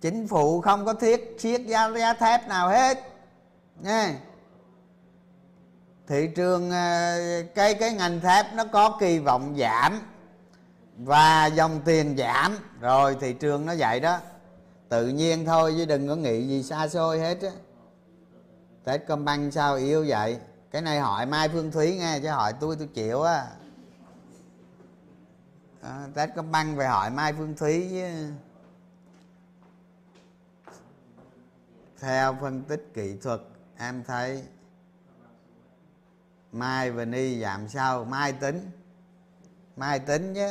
[0.00, 2.98] Chính phủ không có thiết siết giá, giá thép nào hết
[3.80, 4.20] nha
[6.06, 7.18] thị trường ờ,
[7.54, 10.00] cái cái ngành thép nó có kỳ vọng giảm
[11.04, 12.56] và dòng tiền giảm.
[12.80, 14.18] Rồi thị trường nó vậy đó
[14.88, 17.50] tự nhiên thôi chứ đừng có nghĩ gì xa xôi hết á.
[18.84, 20.38] Techcombank sao yêu vậy?
[20.70, 23.46] Cái này hỏi Mai Phương Thúy nghe chứ hỏi tôi tôi chịu á.
[25.82, 28.32] À, Techcombank phải hỏi Mai Phương Thúy chứ.
[32.00, 33.40] Theo phân tích kỹ thuật
[33.78, 34.44] em thấy
[36.52, 38.04] mai và ni giảm sao?
[38.04, 38.70] Mai tính.
[39.76, 40.48] Mai tính chứ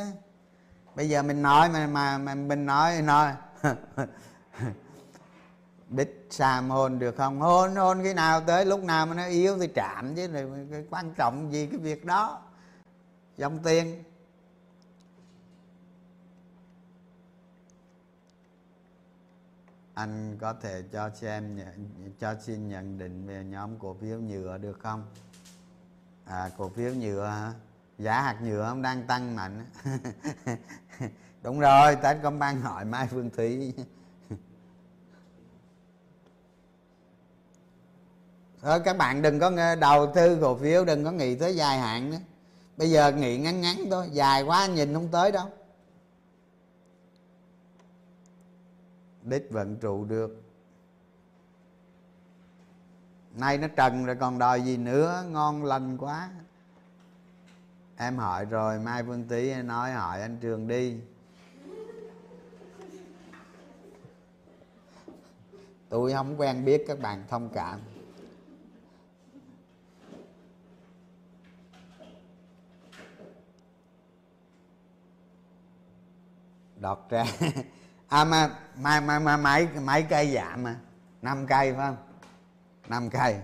[1.00, 3.34] bây giờ mình nói mà mà, mà mình nói nói.
[5.90, 7.42] Đích xàm hôn được không?
[7.42, 10.86] Hôn hôn khi nào tới lúc nào mà nó yếu thì chạm chứ này cái
[10.90, 12.42] quan trọng gì cái việc đó?
[13.38, 14.04] Dòng tiền.
[19.94, 21.60] Anh có thể cho xem
[22.20, 25.06] cho xin nhận định về nhóm cổ phiếu nhựa được không?
[26.26, 27.54] À cổ phiếu nhựa hả?
[28.00, 29.66] Giá hạt nhựa không đang tăng mạnh.
[31.44, 33.74] Đúng rồi Techcombank hỏi Mai Phương Thúy.
[38.62, 42.10] Thôi các bạn đừng có đầu tư cổ phiếu, đừng có nghĩ tới dài hạn
[42.10, 42.18] nữa.
[42.78, 45.46] Bây giờ nghĩ ngắn ngắn thôi, dài quá nhìn không tới đâu.
[49.24, 50.44] Đích vận trụ được.
[53.34, 56.30] Nay nó trần rồi còn đòi gì nữa, ngon lành quá
[58.02, 60.98] em hỏi rồi mai phương tý nói hỏi anh trường đi.
[65.90, 67.80] Tôi không quen biết các bạn thông cảm.
[76.76, 77.26] Đọt ra.
[78.08, 80.80] À mà mai mà, mà mấy mấy cây giảm mà.
[81.22, 81.98] Năm cây phải không?
[82.88, 83.40] Năm cây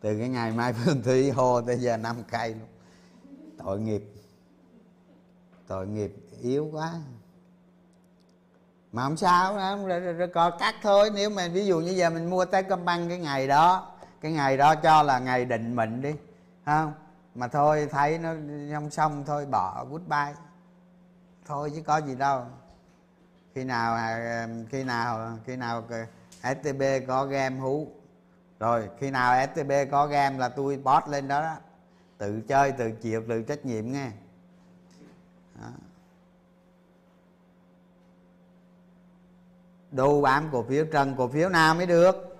[0.00, 2.68] từ cái ngày mai phương thúy hô tới giờ năm cây luôn
[3.64, 4.02] tội nghiệp.
[5.66, 6.92] Tội nghiệp yếu quá.
[8.92, 9.76] Mà không sao đó
[10.34, 11.10] coi cắt thôi.
[11.14, 14.32] Nếu mà ví dụ như giờ mình mua tới công băng cái ngày đó, cái
[14.32, 16.14] ngày đó cho là ngày định mệnh đi
[16.66, 16.92] không
[17.34, 18.34] mà thôi, thấy nó
[18.72, 20.34] không xong, thôi bỏ, goodbye.
[21.46, 22.44] Thôi chứ có gì đâu.
[23.54, 25.84] Khi nào à, khi nào khi nào
[26.42, 27.88] STB có game hú.
[28.58, 31.56] Rồi, khi nào STB có game là tôi post lên đó đó
[32.20, 34.10] tự chơi tự chịu tự trách nhiệm nghe.
[35.60, 35.68] Đó.
[39.90, 42.36] đu bám cổ phiếu trần cổ phiếu nào mới được?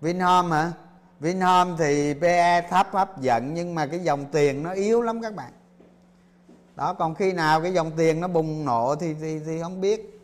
[0.00, 0.72] Vinhome hả?
[1.20, 5.34] Vinhome thì PE thấp hấp dẫn nhưng mà cái dòng tiền nó yếu lắm các
[5.34, 5.52] bạn.
[6.76, 10.20] Đó còn khi nào cái dòng tiền nó bùng nổ thì thì, thì không biết.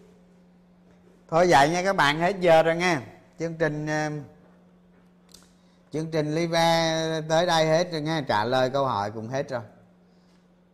[1.28, 2.98] Thôi vậy nha các bạn hết giờ rồi nghe.
[3.38, 4.10] Chương trình ờ,
[5.92, 9.60] chương trình live tới đây hết rồi nghe, trả lời câu hỏi cũng hết rồi.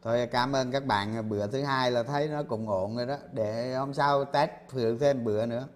[0.03, 1.29] Thôi, cảm ơn các bạn.
[1.29, 3.17] Bữa thứ hai là thấy nó cũng ổn rồi đó.
[3.33, 5.67] Để hôm sau test thử thêm bữa nữa.